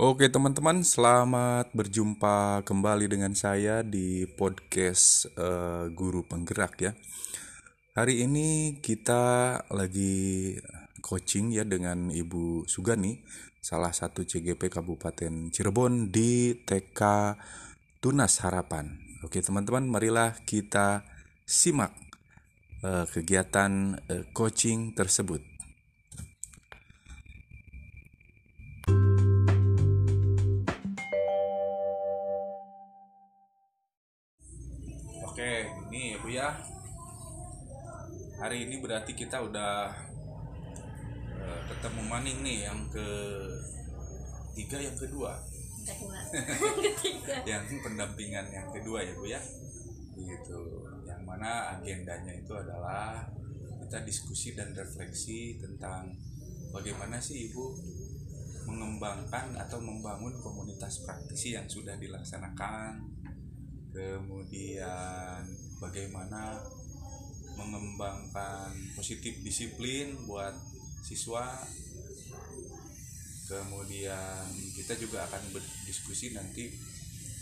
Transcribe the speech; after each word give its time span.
Oke 0.00 0.32
teman-teman, 0.32 0.80
selamat 0.80 1.76
berjumpa 1.76 2.64
kembali 2.64 3.04
dengan 3.04 3.36
saya 3.36 3.84
di 3.84 4.24
podcast 4.24 5.28
eh, 5.36 5.92
Guru 5.92 6.24
Penggerak 6.24 6.74
ya. 6.80 6.96
Hari 7.92 8.24
ini 8.24 8.80
kita 8.80 9.60
lagi 9.68 10.56
coaching 11.04 11.52
ya 11.52 11.68
dengan 11.68 12.08
Ibu 12.08 12.64
Sugani, 12.64 13.20
salah 13.60 13.92
satu 13.92 14.24
CGP 14.24 14.72
Kabupaten 14.72 15.52
Cirebon 15.52 16.08
di 16.08 16.56
TK 16.64 17.00
Tunas 18.00 18.40
Harapan. 18.40 18.96
Oke 19.20 19.44
teman-teman, 19.44 19.84
marilah 19.84 20.32
kita 20.48 21.04
simak 21.44 21.92
eh, 22.80 23.04
kegiatan 23.04 24.00
eh, 24.08 24.24
coaching 24.32 24.96
tersebut. 24.96 25.49
Berarti 38.90 39.14
kita 39.14 39.38
udah 39.38 39.86
eh, 41.38 41.60
ketemu 41.70 42.02
maning 42.10 42.38
nih 42.42 42.66
yang 42.66 42.90
ke 42.90 43.06
tiga 44.58 44.82
yang 44.82 44.98
kedua, 44.98 45.38
kedua 45.86 46.18
ketiga 46.98 47.38
yang 47.46 47.62
pendampingan 47.86 48.50
yang 48.50 48.66
kedua 48.74 49.06
ya 49.06 49.14
Bu 49.14 49.30
ya. 49.30 49.38
Begitu. 50.18 50.58
Yang 51.06 51.22
mana 51.22 51.78
agendanya 51.78 52.34
itu 52.34 52.50
adalah 52.50 53.30
kita 53.86 54.02
diskusi 54.02 54.58
dan 54.58 54.74
refleksi 54.74 55.62
tentang 55.62 56.10
bagaimana 56.74 57.22
sih 57.22 57.46
Ibu 57.46 57.64
mengembangkan 58.66 59.54
atau 59.54 59.78
membangun 59.78 60.34
komunitas 60.42 61.06
praktisi 61.06 61.54
yang 61.54 61.70
sudah 61.70 61.94
dilaksanakan 61.94 63.06
kemudian 63.90 65.42
bagaimana 65.82 66.58
mengembangkan 67.66 68.72
positif 68.96 69.40
disiplin 69.44 70.14
buat 70.24 70.54
siswa. 71.04 71.46
Kemudian 73.50 74.46
kita 74.78 74.94
juga 74.94 75.26
akan 75.26 75.42
berdiskusi 75.50 76.30
nanti 76.32 76.70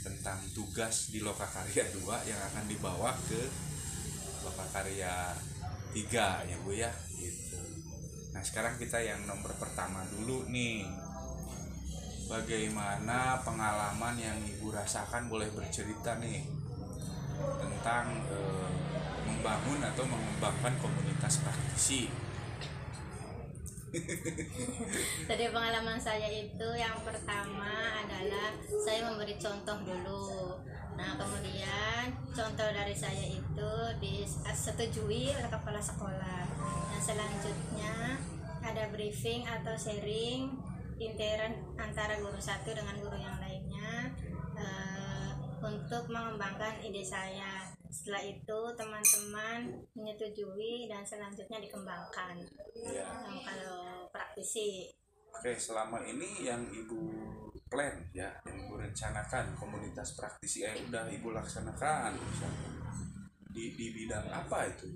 tentang 0.00 0.41
tugas 0.56 1.12
di 1.12 1.20
Lokakarya 1.20 1.84
2 1.92 2.30
yang 2.30 2.41
akan 2.48 2.64
dibawa 2.64 3.12
ke 3.28 3.42
Lokakarya 4.46 5.36
3 5.92 6.48
ya 6.48 6.56
Bu 6.64 6.72
ya 6.72 6.89
gitu. 7.19 7.61
Nah 8.33 8.41
sekarang 8.41 8.80
kita 8.80 9.02
yang 9.02 9.20
nomor 9.28 9.52
pertama 9.61 10.06
dulu 10.08 10.48
nih. 10.48 10.86
Bagaimana 12.28 13.41
pengalaman 13.41 14.20
yang 14.20 14.36
ibu 14.44 14.69
rasakan? 14.69 15.33
Boleh 15.33 15.48
bercerita 15.48 16.20
nih 16.20 16.44
tentang 17.56 18.20
eh, 18.28 18.88
membangun 19.28 19.84
atau 19.84 20.04
mengembangkan 20.08 20.72
komunitas 20.80 21.44
praktisi 21.44 22.08
Jadi 25.28 25.44
pengalaman 25.48 25.96
saya 25.96 26.28
itu 26.28 26.68
yang 26.76 26.96
pertama 27.04 27.96
adalah 28.04 28.52
saya 28.84 29.08
memberi 29.08 29.36
contoh 29.40 29.78
dulu. 29.80 30.60
Nah 30.98 31.16
kemudian 31.16 32.12
contoh 32.34 32.68
dari 32.68 32.92
saya 32.92 33.24
itu 33.24 33.72
disetujui 34.02 35.32
oleh 35.32 35.50
kepala 35.50 35.80
sekolah. 35.80 36.44
Nah 36.92 37.00
selanjutnya 37.00 38.18
ada 38.60 38.92
briefing 38.92 39.46
atau 39.48 39.72
sharing 39.78 40.52
intern 40.98 41.54
antara 41.78 42.18
guru 42.18 42.36
satu 42.42 42.74
dengan 42.74 42.98
guru 42.98 43.16
yang 43.16 43.38
lainnya 43.38 44.12
eh, 44.58 45.30
untuk 45.62 46.11
mengembangkan 46.11 46.83
ide 46.83 47.06
saya. 47.06 47.67
Setelah 47.88 48.22
itu 48.24 48.58
teman-teman 48.76 49.60
menyetujui 49.96 50.86
dan 50.86 51.02
selanjutnya 51.02 51.58
dikembangkan. 51.60 52.36
ya 52.84 53.08
Nah, 53.08 53.40
kalau 53.42 54.06
praktisi. 54.12 54.92
Oke 55.28 55.54
selama 55.56 56.00
ini 56.08 56.44
yang 56.46 56.64
ibu 56.72 57.12
plan 57.68 58.00
ya 58.16 58.32
yang 58.48 58.56
ibu 58.64 58.80
rencanakan 58.80 59.52
komunitas 59.60 60.16
praktisi 60.16 60.64
eh 60.64 60.72
udah 60.88 61.08
ibu 61.12 61.32
laksanakan 61.32 62.16
misalnya. 62.16 62.70
Di, 63.48 63.74
di 63.74 63.86
bidang 63.90 64.28
apa 64.28 64.68
itu? 64.70 64.88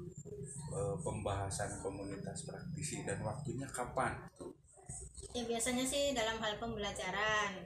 Eh, 0.72 0.96
pembahasan 1.04 1.82
komunitas 1.84 2.48
praktisi 2.48 3.04
dan 3.04 3.20
waktunya 3.20 3.68
kapan? 3.68 4.16
Tuh 4.36 4.62
ya 5.32 5.42
biasanya 5.48 5.84
sih 5.88 6.12
dalam 6.12 6.36
hal 6.42 6.60
pembelajaran 6.60 7.64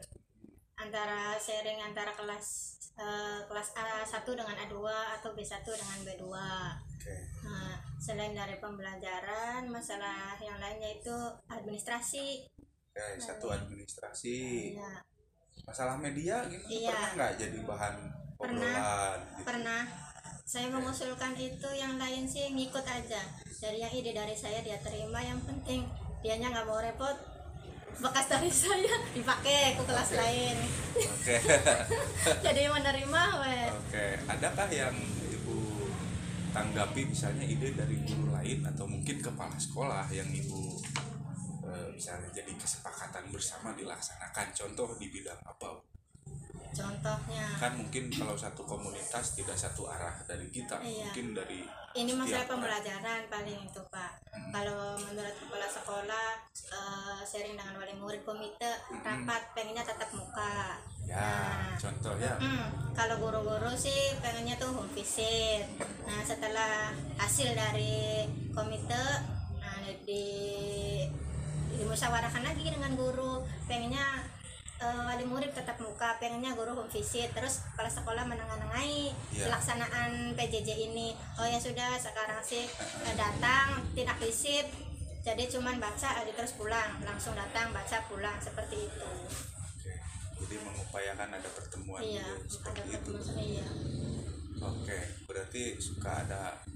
antara 0.77 1.35
sharing 1.41 1.83
antara 1.83 2.15
kelas 2.15 2.76
eh, 2.97 3.41
kelas 3.45 3.69
A1 3.77 4.27
dengan 4.27 4.57
A2 4.57 4.77
atau 5.21 5.31
B1 5.37 5.65
dengan 5.65 5.99
B2 6.05 6.25
oke. 6.27 7.17
Nah, 7.47 7.77
selain 8.01 8.35
dari 8.35 8.57
pembelajaran 8.59 9.69
masalah 9.71 10.35
yang 10.43 10.59
lainnya 10.59 10.97
itu 10.97 11.17
administrasi. 11.47 12.45
Oke, 12.93 13.21
satu 13.21 13.53
administrasi. 13.53 14.73
Ya 14.75 15.05
masalah 15.67 15.97
media 15.99 16.47
gimana? 16.47 16.69
Iya. 16.71 16.91
pernah 16.95 17.11
nggak 17.17 17.33
jadi 17.43 17.59
bahan 17.67 17.95
Pernah. 18.37 18.75
obrolan 18.77 19.19
gitu? 19.19 19.45
pernah. 19.49 19.83
Saya 20.47 20.67
mengusulkan 20.71 21.35
itu 21.35 21.69
yang 21.75 21.99
lain 21.99 22.23
sih 22.23 22.55
ngikut 22.55 22.87
aja. 22.87 23.19
Dari 23.59 23.83
yang 23.83 23.91
ide 23.91 24.15
dari 24.15 24.37
saya 24.39 24.63
dia 24.63 24.79
terima 24.79 25.19
yang 25.19 25.43
penting 25.43 25.83
dianya 26.23 26.55
nggak 26.55 26.67
mau 26.71 26.79
repot 26.79 27.17
bekas 27.97 28.27
dari 28.29 28.51
saya 28.53 28.97
dipakai 29.17 29.75
ke 29.79 29.83
kelas 29.89 30.11
Oke. 30.13 30.19
lain. 30.21 30.57
Oke. 31.01 31.37
Jadi 32.47 32.63
menerima 32.69 33.23
oke. 33.73 34.07
Adakah 34.29 34.69
yang 34.69 34.97
ibu 35.33 35.89
tanggapi 36.53 37.09
misalnya 37.09 37.45
ide 37.49 37.73
dari 37.73 37.97
guru 38.05 38.33
lain 38.33 38.65
atau 38.69 38.85
mungkin 38.85 39.21
kepala 39.21 39.57
sekolah 39.57 40.07
yang 40.13 40.29
ibu 40.29 40.77
eh, 41.67 41.89
misalnya 41.97 42.29
jadi 42.33 42.53
kesepakatan 42.57 43.33
bersama 43.33 43.73
dilaksanakan? 43.73 44.53
Contoh 44.53 44.95
di 45.01 45.09
bidang 45.09 45.41
apa 45.43 45.96
contohnya 46.79 47.47
kan 47.57 47.73
mungkin 47.75 48.05
kalau 48.09 48.37
satu 48.37 48.63
komunitas 48.63 49.33
tidak 49.33 49.57
satu 49.57 49.87
arah 49.87 50.13
dari 50.23 50.47
kita 50.49 50.77
Iya. 50.79 51.09
mungkin 51.09 51.33
dari 51.33 51.65
ini 51.95 52.13
masalah 52.13 52.37
orang. 52.39 52.51
pembelajaran 52.53 53.21
paling 53.27 53.61
itu 53.63 53.81
pak 53.89 54.13
kalau 54.53 55.01
menurut 55.01 55.33
kepala 55.35 55.65
sekolah 55.67 56.29
eh, 56.69 57.21
sharing 57.23 57.57
dengan 57.57 57.75
wali 57.75 57.97
murid 57.97 58.21
komite 58.23 58.69
rapat 58.99 59.43
pengennya 59.53 59.81
tatap 59.83 60.13
muka 60.13 60.77
ya 61.03 61.17
Nah. 61.17 61.73
contoh 61.79 62.15
ya 62.19 62.35
Hmm, 62.37 62.67
kalau 62.93 63.17
guru-guru 63.19 63.73
sih 63.73 63.95
pengennya 64.19 64.57
tuh 64.57 64.75
home 64.75 64.91
visit. 64.91 65.63
Nah, 66.03 66.19
setelah 66.21 66.91
hasil 67.15 67.55
dari 67.55 68.27
komite, 68.51 69.05
nah 69.57 69.79
di 70.03 70.27
dimusyawarahkan 71.73 72.43
lagi 72.43 72.67
dengan 72.67 72.93
guru, 72.95 73.39
pengennya 73.67 74.25
eh, 74.77 75.01
wali 75.03 75.25
murid 75.25 75.51
tetap 75.51 75.77
muka, 75.77 76.17
pengennya 76.17 76.53
guru 76.53 76.73
home 76.73 76.89
visit, 76.89 77.33
terus 77.33 77.65
kepala 77.67 77.89
sekolah 77.89 78.25
menengahi 78.25 79.11
Iya. 79.31 79.49
pelaksanaan 79.49 80.13
PJJ 80.33 80.69
ini. 80.87 81.13
Oh 81.37 81.45
ya 81.45 81.57
sudah, 81.57 81.97
sekarang 81.97 82.41
sih 82.41 82.69
eh, 83.03 83.15
datang 83.15 83.81
tidak 83.93 84.17
visit, 84.17 84.69
jadi 85.21 85.49
cuman 85.49 85.77
baca, 85.77 86.21
eh, 86.21 86.31
terus 86.31 86.53
pulang, 86.53 87.01
langsung 87.01 87.33
datang 87.33 87.73
baca 87.73 87.99
pulang 88.07 88.37
seperti 88.39 88.85
itu. 88.85 89.07
Oke. 89.57 89.93
jadi 90.37 90.61
mengupayakan 90.61 91.29
ada 91.33 91.49
pertemuan 91.49 92.01
Iya, 92.01 92.21
gitu, 92.21 92.37
ada 92.37 92.53
seperti 92.53 92.81
itu 92.93 93.11
pertemuan 93.11 93.41
iya. 93.41 93.69
Oke, 94.59 94.99
berarti 95.25 95.63
suka 95.77 96.11
ada 96.19 96.61
eh, 96.63 96.76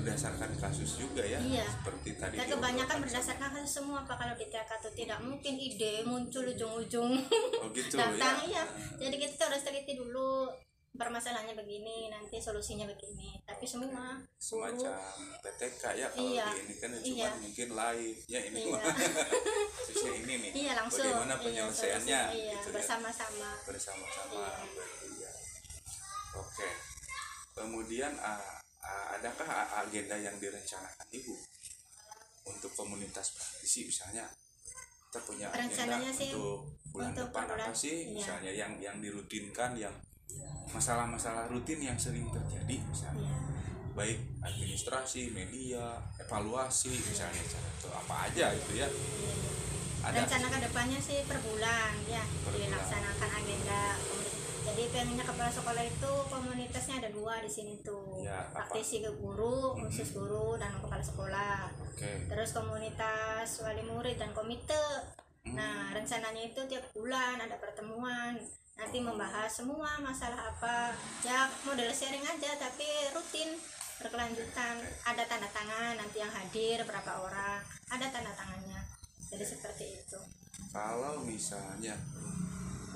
berdasarkan 0.00 0.50
kasus 0.54 0.90
juga 0.96 1.20
ya, 1.20 1.38
Iya. 1.38 1.64
seperti 1.66 2.10
tadi. 2.14 2.34
Dan 2.34 2.44
diobrolkan 2.44 2.54
kebanyakan 2.54 2.96
berdasarkan 3.02 3.48
kasus 3.52 3.72
semua 3.74 3.98
Pak 4.02 4.16
kalau 4.16 4.34
di 4.34 4.46
TK 4.46 4.70
tuh 4.78 4.92
tidak 4.92 5.18
mungkin 5.20 5.54
ide 5.54 5.92
muncul 6.02 6.44
ujung-ujung 6.44 7.12
Oh 7.56 7.68
gitu 7.70 7.94
datang 7.94 8.38
ya. 8.42 8.46
iya. 8.48 8.62
Jadi 8.98 9.14
kita 9.16 9.32
tuh 9.34 9.46
harus 9.48 9.62
teliti 9.62 9.94
dulu 9.94 10.46
permasalahannya 10.90 11.54
begini, 11.54 12.08
nanti 12.08 12.38
solusinya 12.38 12.82
begini. 12.84 13.38
Tapi 13.40 13.62
semua 13.62 14.18
Semacam 14.36 14.98
PTK 15.38 15.82
ya 15.94 16.06
kalau 16.08 16.26
Iya. 16.28 16.46
di 16.48 16.58
ini 16.60 16.74
kan 16.76 16.90
cuma 16.90 17.06
Iya. 17.06 17.28
mungkin 17.38 17.68
live 17.72 18.18
ya 18.26 18.40
ini 18.42 18.58
Iya. 18.60 18.72
mah 18.72 18.82
kasusnya 19.78 20.12
ini 20.16 20.34
nih. 20.40 20.52
iya 20.56 20.72
langsung 20.74 21.06
Bagaimana 21.06 21.34
iya, 21.34 21.42
penyelesaiannya 21.44 22.20
solusi- 22.24 22.38
iya, 22.40 22.52
gitu 22.52 22.66
ya. 22.66 22.74
bersama-sama. 22.74 23.50
bersama-sama 23.62 24.32
Iya. 24.34 24.50
berarti 24.68 25.08
ya. 25.16 25.32
Oke. 26.36 26.68
Kemudian 27.52 28.12
ah, 28.18 28.58
adakah 28.88 29.46
a- 29.46 29.82
agenda 29.82 30.16
yang 30.16 30.36
direncanakan 30.36 31.06
Ibu 31.08 31.34
untuk 32.46 32.72
komunitas 32.72 33.32
praktisi 33.32 33.84
misalnya 33.84 34.24
kita 35.08 35.20
punya 35.22 35.46
agenda 35.48 36.00
sih 36.10 36.32
untuk 36.32 36.72
bulan 36.88 37.12
untuk 37.12 37.28
depan 37.28 37.44
bulan- 37.46 37.60
apa 37.62 37.72
sih 37.74 37.96
iya. 38.06 38.14
misalnya 38.14 38.52
yang 38.52 38.72
yang 38.78 38.96
dirutinkan 38.98 39.72
yang 39.74 39.94
masalah-masalah 40.68 41.48
rutin 41.48 41.80
yang 41.80 41.96
sering 41.96 42.28
terjadi 42.28 42.76
misalnya 42.82 43.24
Iya. 43.24 43.36
baik 43.94 44.18
administrasi 44.42 45.32
media 45.32 45.96
evaluasi 46.18 46.92
misalnya 46.92 47.42
cara 47.42 47.68
itu 47.68 47.88
apa 47.90 48.14
aja 48.26 48.46
itu 48.52 48.72
ya 48.76 48.88
Ada. 50.00 50.22
rencana 50.22 50.46
ke 50.48 50.58
depannya 50.62 51.00
sih 51.02 51.18
per 51.24 51.40
bulan 51.40 51.92
ya 52.06 52.22
Per 52.22 52.52
bulan. 52.52 52.68
dilaksanakan 52.68 53.30
agenda 53.34 53.80
jadi 54.66 54.82
pengennya 54.90 55.24
kepala 55.26 55.50
sekolah 55.50 55.84
itu 55.84 56.12
komunitasnya 56.30 56.94
ada 57.04 57.10
dua 57.14 57.38
di 57.42 57.50
sini 57.50 57.78
tuh. 57.84 58.22
Ya, 58.22 58.46
praktisi 58.50 59.02
ke 59.02 59.10
guru 59.18 59.78
khusus 59.78 60.14
guru 60.14 60.58
dan 60.58 60.74
kepala 60.78 61.02
sekolah. 61.02 61.70
Oke. 61.84 62.26
Terus 62.26 62.50
komunitas 62.54 63.62
wali 63.62 63.82
murid 63.86 64.18
dan 64.18 64.30
komite. 64.34 64.84
Nah 65.54 65.94
rencananya 65.94 66.42
itu 66.50 66.60
tiap 66.66 66.84
bulan 66.94 67.38
ada 67.38 67.56
pertemuan. 67.58 68.36
Nanti 68.78 68.98
membahas 69.02 69.50
semua 69.50 69.98
masalah 69.98 70.54
apa. 70.54 70.94
Ya 71.26 71.50
model 71.66 71.90
sharing 71.90 72.22
aja 72.22 72.50
tapi 72.58 72.86
rutin 73.14 73.58
berkelanjutan. 73.98 74.78
Ada 75.06 75.22
tanda 75.26 75.48
tangan 75.50 75.98
nanti 75.98 76.22
yang 76.22 76.30
hadir 76.30 76.82
berapa 76.86 77.12
orang. 77.22 77.62
Ada 77.90 78.06
tanda 78.10 78.32
tangannya. 78.34 78.80
Jadi 79.28 79.44
seperti 79.44 79.84
itu. 79.98 80.20
Kalau 80.72 81.20
misalnya 81.24 81.96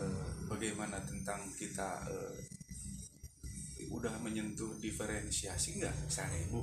eh, 0.00 0.31
bagaimana 0.52 1.00
tentang 1.02 1.48
kita 1.56 2.04
eh, 2.08 2.36
udah 3.88 4.12
menyentuh 4.20 4.76
diferensiasi 4.78 5.76
nggak 5.76 5.92
misalnya 6.04 6.38
ibu 6.44 6.60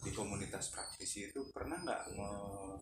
di 0.00 0.10
komunitas 0.10 0.72
praktisi 0.72 1.28
itu 1.28 1.40
pernah 1.52 1.76
nggak 1.78 2.02
me- 2.14 2.80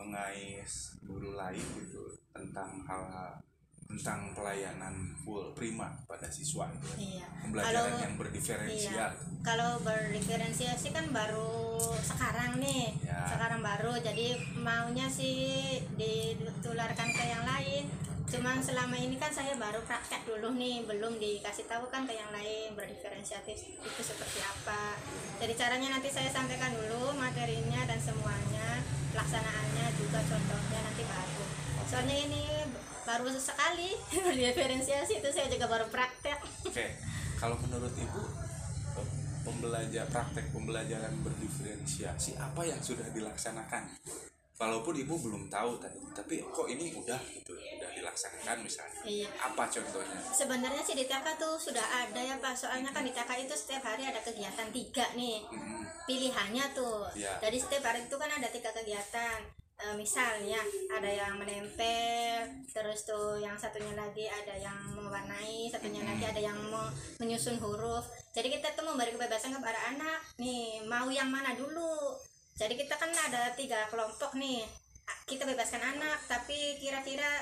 mengais 0.00 0.96
guru 1.04 1.36
lain 1.36 1.60
gitu 1.76 2.04
tentang 2.32 2.80
hal 2.88 3.36
tentang 3.84 4.30
pelayanan 4.32 5.12
full 5.20 5.50
prima 5.52 5.90
pada 6.06 6.30
siswa 6.30 6.70
gitu 6.72 6.88
iya 6.96 7.26
pembelajaran 7.42 7.74
Kalau- 7.90 8.00
yang 8.00 8.14
berdiferensial 8.16 8.92
Iya, 8.94 9.06
kalau 9.42 9.70
berdiferensiasi 9.82 10.88
kan 10.94 11.10
baru 11.10 11.50
sekarang 12.00 12.60
nih, 12.60 12.92
Ya. 13.02 13.24
sekarang 13.26 13.64
baru. 13.64 13.96
Jadi 13.98 14.36
maunya 14.54 15.08
sih 15.08 15.34
ditularkan 15.96 17.08
ke 17.08 17.24
yang 17.24 17.40
lain. 17.42 17.88
Cuman 18.30 18.62
selama 18.62 18.94
ini 18.94 19.18
kan 19.18 19.34
saya 19.34 19.58
baru 19.58 19.82
praktek 19.82 20.22
dulu 20.22 20.54
nih, 20.54 20.86
belum 20.86 21.18
dikasih 21.18 21.66
tahu 21.66 21.90
kan 21.90 22.06
ke 22.06 22.14
yang 22.14 22.30
lain 22.30 22.78
berdiferensiatif 22.78 23.58
itu 23.74 24.02
seperti 24.06 24.38
apa. 24.38 24.94
Jadi 25.42 25.58
caranya 25.58 25.98
nanti 25.98 26.14
saya 26.14 26.30
sampaikan 26.30 26.70
dulu 26.70 27.10
materinya 27.18 27.82
dan 27.90 27.98
semuanya, 27.98 28.86
pelaksanaannya 29.10 29.86
juga 29.98 30.22
contohnya 30.22 30.78
nanti 30.78 31.02
baru. 31.02 31.44
Soalnya 31.90 32.16
ini 32.30 32.42
baru 33.02 33.26
sekali 33.34 33.98
berdiferensiasi 34.30 35.18
itu 35.18 35.28
saya 35.34 35.50
juga 35.50 35.66
baru 35.66 35.90
praktek. 35.90 36.38
Oke, 36.70 36.86
kalau 37.34 37.58
menurut 37.66 37.90
ibu 37.98 38.22
pembelajar 39.42 40.06
praktek 40.06 40.54
pembelajaran 40.54 41.18
berdiferensiasi 41.26 42.38
apa 42.38 42.62
yang 42.62 42.78
sudah 42.78 43.10
dilaksanakan? 43.10 43.90
Walaupun 44.60 44.92
ibu 44.92 45.16
belum 45.16 45.48
tahu 45.48 45.80
tadi, 45.80 45.96
tapi 46.12 46.44
kok 46.44 46.68
ini 46.68 46.92
udah 46.92 47.16
gitu, 47.32 47.56
udah 47.56 47.90
dilaksanakan 47.96 48.60
misalnya. 48.60 49.00
Iya. 49.08 49.28
Apa 49.40 49.64
contohnya? 49.72 50.20
Sebenarnya 50.36 50.84
sih 50.84 50.92
di 50.92 51.08
TK 51.08 51.26
tuh 51.40 51.56
sudah 51.56 51.80
ada 51.80 52.20
ya 52.20 52.36
Pak, 52.36 52.52
soalnya 52.52 52.92
kan 52.92 53.00
di 53.00 53.12
TK 53.16 53.48
itu 53.48 53.56
setiap 53.56 53.88
hari 53.88 54.04
ada 54.04 54.20
kegiatan 54.20 54.68
tiga 54.68 55.08
nih 55.16 55.40
Hmm, 55.48 55.80
pilihannya 56.04 56.76
tuh. 56.76 57.08
Iya. 57.16 57.40
Jadi 57.40 57.56
setiap 57.56 57.88
hari 57.88 58.04
itu 58.04 58.16
kan 58.20 58.28
ada 58.28 58.52
tiga 58.52 58.68
kegiatan. 58.76 59.40
E, 59.80 59.96
misalnya 59.96 60.60
ada 60.92 61.08
yang 61.08 61.40
menempel, 61.40 62.44
terus 62.68 63.08
tuh 63.08 63.40
yang 63.40 63.56
satunya 63.56 63.96
lagi 63.96 64.28
ada 64.28 64.60
yang 64.60 64.76
mewarnai, 64.92 65.72
satunya 65.72 66.04
lagi 66.04 66.20
ada 66.28 66.36
yang 66.36 66.60
mau 66.68 66.84
menyusun 67.16 67.56
huruf. 67.56 68.04
Jadi 68.36 68.60
kita 68.60 68.76
tuh 68.76 68.84
memberi 68.84 69.16
kebebasan 69.16 69.56
kepada 69.56 69.96
anak 69.96 70.20
nih 70.36 70.84
mau 70.84 71.08
yang 71.08 71.32
mana 71.32 71.56
dulu. 71.56 72.12
Jadi 72.60 72.76
kita 72.76 72.92
kan 73.00 73.08
ada 73.08 73.56
tiga 73.56 73.88
kelompok 73.88 74.36
nih. 74.36 74.68
Kita 75.24 75.48
bebaskan 75.48 75.80
anak, 75.96 76.20
tapi 76.28 76.76
kira-kira 76.76 77.40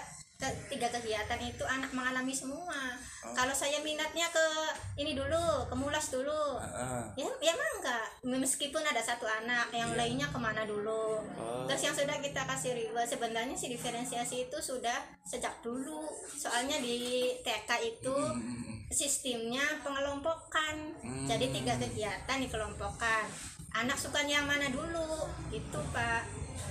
tiga 0.70 0.86
kegiatan 0.86 1.42
itu 1.42 1.66
anak 1.66 1.90
mengalami 1.90 2.30
semua. 2.30 2.94
Oh. 3.26 3.34
Kalau 3.34 3.50
saya 3.50 3.82
minatnya 3.82 4.30
ke 4.30 4.46
ini 4.94 5.18
dulu, 5.18 5.66
ke 5.66 5.74
mulas 5.74 6.14
dulu. 6.14 6.62
Ah, 6.62 7.02
Ya, 7.18 7.26
ya 7.42 7.50
enggak. 7.50 8.06
Meskipun 8.22 8.78
ada 8.78 9.02
satu 9.02 9.26
anak, 9.26 9.74
yang 9.74 9.90
Iya. 9.90 9.98
lainnya 9.98 10.30
ke 10.30 10.38
mana 10.38 10.62
dulu. 10.62 11.18
Oh. 11.34 11.66
Terus 11.66 11.90
yang 11.90 11.96
sudah 11.98 12.22
kita 12.22 12.46
kasih 12.46 12.78
reward 12.78 13.10
sebenarnya 13.10 13.58
sih 13.58 13.66
diferensiasi 13.74 14.46
itu 14.46 14.58
sudah 14.62 15.02
sejak 15.26 15.58
dulu. 15.58 16.06
Soalnya 16.38 16.78
di 16.78 17.34
TK 17.42 17.98
itu 17.98 18.14
hmm, 18.14 18.86
sistemnya 18.94 19.82
pengelompokan. 19.82 20.94
Hmm. 21.02 21.26
Jadi 21.26 21.50
tiga 21.50 21.74
kegiatan 21.74 22.38
dikelompokkan. 22.38 23.57
Anak 23.76 23.96
sukanya 24.00 24.40
yang 24.40 24.48
mana 24.48 24.72
dulu? 24.72 25.28
Itu 25.52 25.80
Pak. 25.92 26.22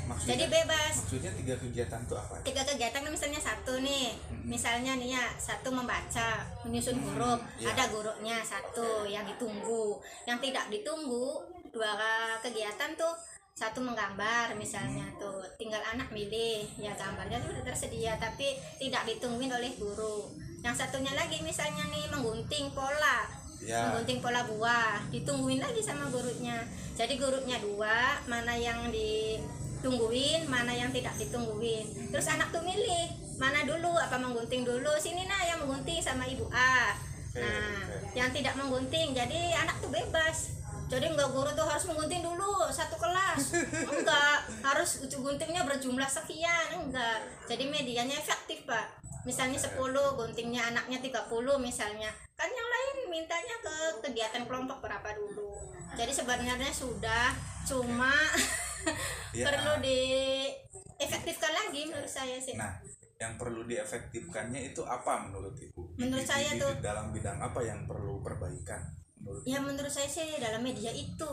maksudnya, 0.08 0.40
Jadi 0.40 0.46
bebas. 0.52 0.94
Maksudnya 1.04 1.32
tiga 1.36 1.56
kegiatan 1.60 2.00
itu 2.00 2.16
apa? 2.16 2.36
tiga 2.44 2.64
kegiatan 2.64 3.00
kan 3.04 3.12
misalnya 3.12 3.42
satu 3.44 3.80
nih. 3.84 4.16
Mm-mm. 4.16 4.48
misalnya 4.48 4.96
nih 4.96 5.20
ya 5.20 5.26
satu 5.36 5.68
membaca 5.72 6.48
menyusun 6.64 6.96
huruf. 7.04 7.40
Iya. 7.60 7.76
ada 7.76 7.84
gurunya 7.92 8.40
satu 8.40 9.04
yang 9.04 9.28
ditunggu. 9.28 10.00
Yang 10.24 10.50
tidak 10.50 10.66
ditunggu 10.72 11.28
dua 11.76 11.92
kegiatan 12.40 12.96
tuh 12.96 13.16
satu 13.52 13.84
menggambar 13.84 14.56
misalnya 14.56 15.12
tuh. 15.20 15.44
Tinggal 15.60 15.84
anak 15.84 16.08
milih. 16.16 16.64
Ya 16.80 16.96
gambarnya 16.96 17.44
tuh 17.44 17.52
udah 17.52 17.64
tersedia 17.68 18.16
tapi 18.16 18.56
tidak 18.80 19.04
ditungguin 19.12 19.52
oleh 19.52 19.76
guru. 19.76 20.32
Yang 20.64 20.88
satunya 20.88 21.12
lagi 21.16 21.44
misalnya 21.44 21.84
nih 21.92 22.08
menggunting 22.12 22.72
pola 22.72 23.47
Ya. 23.68 23.92
menggunting 23.92 24.24
pola 24.24 24.48
buah 24.48 25.12
ditungguin 25.12 25.60
lagi 25.60 25.84
sama 25.84 26.08
gurunya 26.08 26.64
jadi 26.98 27.14
gurunya 27.14 27.62
dua 27.62 28.18
mana 28.26 28.58
yang 28.58 28.90
ditungguin 28.90 30.50
mana 30.50 30.74
yang 30.74 30.90
tidak 30.90 31.14
ditungguin. 31.22 32.10
Terus 32.10 32.26
anak 32.26 32.50
tuh 32.50 32.66
milih 32.66 33.14
mana 33.38 33.62
dulu 33.70 33.94
apa 33.94 34.18
menggunting 34.18 34.66
dulu? 34.66 34.98
Sini 34.98 35.30
nah 35.30 35.46
yang 35.46 35.62
menggunting 35.62 36.02
sama 36.02 36.26
ibu 36.26 36.50
A. 36.50 36.98
Nah 37.38 37.86
oke. 37.86 38.18
yang 38.18 38.34
tidak 38.34 38.58
menggunting 38.58 39.14
jadi 39.14 39.62
anak 39.62 39.78
tuh 39.78 39.94
bebas. 39.94 40.58
Jadi 40.90 41.06
enggak 41.06 41.30
guru 41.30 41.54
tuh 41.54 41.70
harus 41.70 41.86
menggunting 41.86 42.26
dulu 42.26 42.66
satu 42.72 42.96
kelas. 42.96 43.60
Enggak 43.92 44.40
harus 44.64 45.04
guntingnya 45.04 45.68
berjumlah 45.68 46.08
sekian 46.08 46.80
enggak. 46.80 47.28
Jadi 47.46 47.68
medianya 47.68 48.16
efektif 48.16 48.64
pak 48.64 49.07
misalnya 49.28 49.60
10 49.60 49.76
guntingnya 50.16 50.64
anaknya 50.66 51.04
30 51.04 51.28
misalnya 51.60 52.08
kan 52.34 52.48
yang 52.48 52.64
lain 52.66 52.96
mintanya 53.12 53.60
ke 53.60 53.76
kegiatan 54.02 54.48
kelompok 54.48 54.80
berapa 54.80 55.10
dulu 55.12 55.52
jadi 55.94 56.10
sebenarnya 56.10 56.72
sudah 56.72 57.36
cuma 57.64 58.16
Ya. 59.36 59.44
perlu 59.44 59.84
diefektifkan 59.84 61.52
lagi 61.52 61.86
menurut 61.86 62.08
saya 62.08 62.40
sih 62.40 62.56
Nah, 62.56 62.80
yang 63.18 63.36
perlu 63.36 63.66
diefektifkannya 63.66 64.72
itu 64.72 64.80
apa 64.82 65.28
menurut 65.28 65.52
ibu? 65.58 65.92
Menurut 65.96 66.24
di- 66.24 66.30
saya 66.30 66.56
di- 66.56 66.62
tuh- 66.62 66.72
di 66.72 66.82
dalam 66.82 67.12
bidang 67.12 67.36
apa 67.38 67.60
yang 67.62 67.84
perlu 67.84 68.22
perbaikan? 68.22 68.80
Menurut 69.18 69.44
ya 69.44 69.60
menurut 69.60 69.90
saya 69.90 70.08
sih 70.08 70.24
dalam 70.38 70.62
media 70.62 70.88
itu 70.90 71.28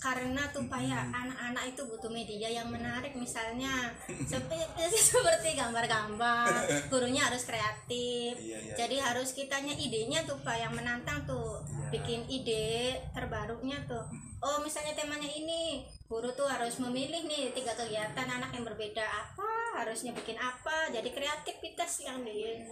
karena 0.00 0.48
supaya 0.50 1.06
anak-anak 1.10 1.64
itu 1.74 1.82
butuh 1.86 2.10
media 2.10 2.48
yang 2.48 2.68
menarik 2.70 3.14
misalnya 3.14 3.92
seperti 4.06 4.58
seperti 5.12 5.54
gambar-gambar 5.54 6.88
gurunya 6.90 7.26
harus 7.28 7.46
kreatif. 7.46 8.34
Iya, 8.38 8.58
iya, 8.62 8.74
jadi 8.74 8.96
harus 8.98 9.34
kitanya 9.36 9.74
idenya 9.74 10.26
tuh 10.26 10.38
pak 10.42 10.56
yang 10.58 10.72
menantang 10.74 11.22
tuh. 11.28 11.62
Iya. 11.62 11.90
bikin 11.92 12.24
ide 12.24 12.98
terbarunya 13.12 13.76
tuh. 13.84 14.00
Oh 14.42 14.58
misalnya 14.64 14.96
temanya 14.96 15.28
ini 15.28 15.84
guru 16.08 16.32
tuh 16.32 16.48
harus 16.48 16.80
memilih 16.80 17.28
nih 17.28 17.52
tiga 17.52 17.76
kegiatan 17.76 18.26
anak 18.26 18.50
yang 18.56 18.64
berbeda 18.64 19.04
apa 19.04 19.80
harusnya 19.84 20.12
bikin 20.16 20.36
apa 20.40 20.88
jadi 20.92 21.08
kreativitas 21.08 22.04
yang 22.04 22.24
di 22.24 22.64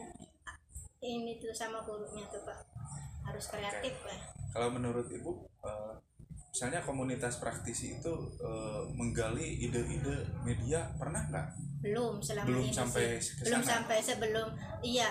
ini 1.01 1.37
tuh 1.41 1.53
sama 1.53 1.85
gurunya 1.85 2.25
tuh 2.33 2.43
pak. 2.45 2.59
Harus 3.29 3.47
kreatif 3.47 3.95
ya 4.09 4.19
Kalau 4.51 4.75
menurut 4.75 5.07
ibu, 5.15 5.47
eh, 5.63 5.95
misalnya 6.51 6.81
komunitas 6.81 7.39
praktisi 7.39 7.97
itu 7.97 8.13
eh, 8.37 8.83
menggali 8.91 9.59
ide-ide 9.61 10.15
media 10.43 10.83
pernah 10.95 11.23
nggak? 11.25 11.49
belum 11.81 12.21
selama 12.21 12.45
Belum 12.45 12.63
ini 12.63 12.75
sampai 12.75 13.17
sih. 13.17 13.41
belum 13.41 13.63
sampai 13.63 13.99
sebelum 13.99 14.49
iya 14.81 15.09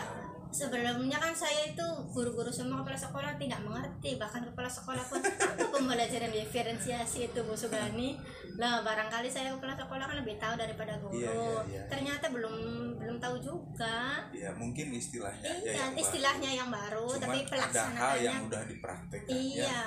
sebelumnya 0.50 1.18
kan 1.18 1.30
saya 1.32 1.66
itu 1.68 1.82
guru-guru 2.08 2.50
semua 2.50 2.82
kepala 2.82 2.94
sekolah 2.96 3.32
tidak 3.36 3.58
mengerti 3.60 4.18
bahkan 4.18 4.42
kepala 4.44 4.66
sekolah 4.66 5.02
pun 5.04 5.22
apa 5.22 5.66
pembelajaran 5.68 6.30
diferensiasi 6.30 7.26
itu 7.28 7.40
Bu 7.40 7.54
Sugani 7.54 8.18
lah 8.56 8.82
barangkali 8.82 9.26
saya 9.26 9.50
kepala 9.52 9.74
sekolah 9.74 10.06
kan 10.06 10.18
lebih 10.18 10.36
tahu 10.36 10.54
daripada 10.56 10.98
guru 11.00 11.14
Iya, 11.16 11.30
iya, 11.30 11.62
iya. 11.70 11.84
ternyata 11.86 12.30
belum 12.30 12.54
belum 12.98 13.18
tahu 13.18 13.36
juga 13.40 14.26
Ya 14.30 14.50
mungkin 14.52 14.90
istilahnya 14.92 15.50
iya 15.56 15.74
yang 15.80 15.92
baru. 15.92 16.02
istilahnya 16.02 16.50
yang 16.52 16.70
baru 16.70 17.08
Cuman 17.08 17.22
tapi 17.24 17.38
ada 17.38 17.38
hal 17.40 17.50
pelaksanaannya 17.50 18.18
yang 18.20 18.38
udah 18.44 18.64
dipraktekkan. 18.68 19.30
iya 19.32 19.66
ya. 19.70 19.82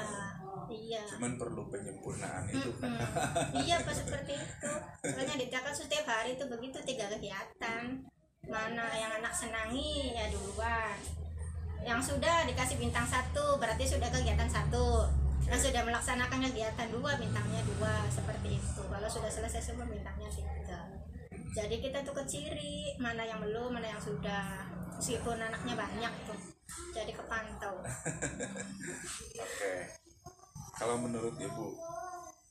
Iya. 0.72 1.04
Cuman 1.06 1.36
perlu 1.36 1.68
penyempurnaan 1.68 2.48
itu 2.48 2.70
kan. 2.80 2.96
Mm-mm. 2.96 3.62
iya 3.62 3.76
pas 3.84 3.94
seperti 3.94 4.34
itu. 4.34 4.72
Makanya 5.04 5.34
di 5.38 5.46
TK 5.52 5.66
setiap 5.76 6.06
hari 6.08 6.34
itu 6.34 6.44
begitu 6.48 6.78
tiga 6.82 7.06
kegiatan 7.12 8.00
mana 8.42 8.86
yang 8.98 9.12
anak 9.22 9.30
senangi 9.30 10.16
ya 10.16 10.26
duluan. 10.32 10.96
Yang 11.82 12.14
sudah 12.14 12.46
dikasih 12.46 12.78
bintang 12.78 13.06
satu 13.06 13.60
berarti 13.60 13.84
sudah 13.86 14.08
kegiatan 14.10 14.50
satu. 14.50 15.06
Yang 15.46 15.70
sudah 15.70 15.82
melaksanakan 15.84 16.38
kegiatan 16.50 16.88
dua 16.90 17.18
bintangnya 17.20 17.62
dua 17.76 18.08
seperti 18.08 18.58
itu. 18.58 18.82
Kalau 18.82 19.08
sudah 19.10 19.30
selesai 19.30 19.72
semua 19.72 19.86
bintangnya 19.86 20.30
tiga. 20.32 20.80
Jadi 21.52 21.84
kita 21.84 22.00
tuh 22.00 22.16
keciri 22.16 22.96
mana 22.96 23.22
yang 23.28 23.38
belum 23.44 23.76
mana 23.76 23.86
yang 23.92 24.02
sudah. 24.02 24.64
Meskipun 24.96 25.36
anaknya 25.36 25.74
banyak 25.74 26.12
tuh 26.24 26.52
jadi 26.92 27.12
kepantau. 27.16 27.74
Oke. 29.42 30.01
Kalau 30.82 30.98
menurut 30.98 31.38
Ibu, 31.38 31.78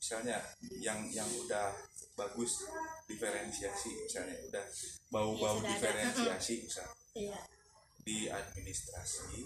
misalnya 0.00 0.40
yang 0.80 1.04
yang 1.12 1.28
udah 1.44 1.68
bagus 2.16 2.64
diferensiasi 3.04 4.08
misalnya 4.08 4.40
udah 4.48 4.64
bau-bau 5.12 5.60
ada. 5.60 5.68
diferensiasi 5.68 6.64
misalnya 6.64 6.96
iya 7.12 7.40
di 8.00 8.32
administrasi, 8.32 9.36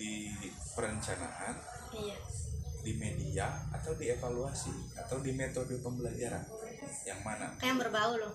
di 0.00 0.32
perencanaan, 0.72 1.60
iya 1.92 2.16
di 2.80 2.92
media 2.96 3.52
atau 3.68 3.92
di 4.00 4.08
evaluasi 4.08 4.72
atau 4.96 5.20
di 5.20 5.36
metode 5.36 5.76
pembelajaran. 5.84 6.40
Yang 7.04 7.20
mana? 7.20 7.52
yang 7.60 7.76
berbau 7.76 8.16
loh 8.16 8.32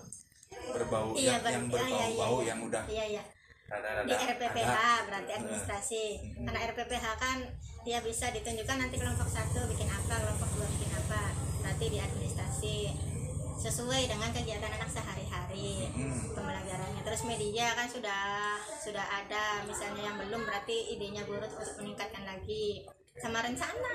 Berbau 0.50 1.14
iya 1.18 1.38
yang, 1.38 1.42
ber- 1.42 1.54
yang 1.54 1.66
iya, 1.66 1.74
berbau-bau 1.74 2.06
iya, 2.06 2.38
iya. 2.38 2.48
yang 2.54 2.60
udah 2.70 2.82
iya 2.86 3.04
iya 3.18 3.22
rada-rada 3.70 4.06
di 4.06 4.14
RPPH 4.14 4.70
ada. 4.74 5.06
berarti 5.06 5.32
administrasi 5.38 6.02
Mm-mm. 6.18 6.44
karena 6.46 6.60
RPPH 6.74 7.06
kan 7.18 7.38
dia 7.80 7.98
bisa 8.04 8.28
ditunjukkan 8.32 8.76
nanti 8.76 8.96
kelompok 9.00 9.28
satu 9.28 9.64
bikin 9.72 9.88
apa 9.88 10.14
kelompok 10.20 10.50
dua 10.56 10.66
bikin 10.76 10.90
apa. 10.92 11.32
Berarti 11.64 11.86
di 11.88 11.98
administrasi 12.00 12.76
sesuai 13.60 14.08
dengan 14.08 14.32
kegiatan 14.32 14.72
anak 14.72 14.88
sehari-hari 14.88 15.92
Mm-mm. 15.92 16.32
pembelajarannya. 16.32 17.02
Terus 17.04 17.22
media 17.28 17.76
kan 17.76 17.88
sudah 17.88 18.56
sudah 18.80 19.04
ada. 19.04 19.64
Misalnya 19.68 20.12
yang 20.12 20.16
belum 20.16 20.48
berarti 20.48 20.96
idenya 20.96 21.24
guru 21.28 21.44
untuk 21.44 21.76
meningkatkan 21.80 22.24
lagi. 22.24 22.84
Sama 23.20 23.44
rencana. 23.44 23.92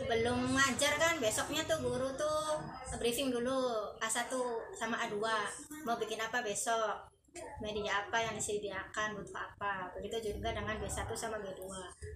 Belum 0.00 0.56
ngajar 0.56 0.96
kan 0.96 1.20
besoknya 1.20 1.64
tuh 1.68 1.80
guru 1.84 2.08
tuh 2.16 2.60
briefing 3.00 3.32
dulu 3.32 3.88
A1 3.96 4.28
sama 4.76 5.00
A2 5.08 5.16
mau 5.88 5.96
bikin 5.96 6.20
apa 6.20 6.44
besok 6.44 7.09
media 7.60 8.02
apa 8.02 8.18
yang 8.18 8.34
disediakan 8.34 9.16
butuh 9.16 9.36
apa. 9.36 9.92
Begitu 9.94 10.32
juga 10.32 10.50
dengan 10.50 10.76
B1 10.76 11.06
sama 11.14 11.38
B2 11.38 11.62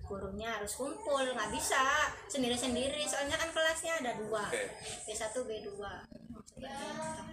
gurunya 0.04 0.60
harus 0.60 0.74
kumpul 0.74 1.22
nggak 1.22 1.50
bisa 1.52 2.10
sendiri-sendiri. 2.26 3.04
Soalnya 3.04 3.36
kan 3.36 3.50
kelasnya 3.50 4.00
ada 4.00 4.12
dua 4.18 4.44
Oke. 4.48 4.64
B1 5.06 5.22
B2 5.34 5.70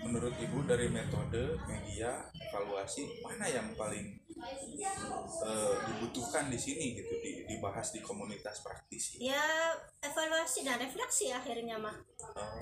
Menurut 0.01 0.33
Ibu 0.33 0.65
dari 0.65 0.89
metode, 0.89 1.55
media, 1.69 2.25
evaluasi 2.33 3.21
mana 3.21 3.45
yang 3.45 3.69
paling 3.77 4.17
eh, 4.41 5.75
dibutuhkan 5.87 6.49
di 6.49 6.57
sini 6.57 6.97
gitu 6.97 7.13
di- 7.21 7.45
dibahas 7.45 7.93
di 7.93 8.01
komunitas 8.01 8.65
praktisi? 8.65 9.21
ya 9.21 9.71
evaluasi 10.01 10.65
dan 10.65 10.81
refleksi 10.81 11.29
akhirnya 11.29 11.77
mah. 11.77 11.93
Oh, 12.33 12.57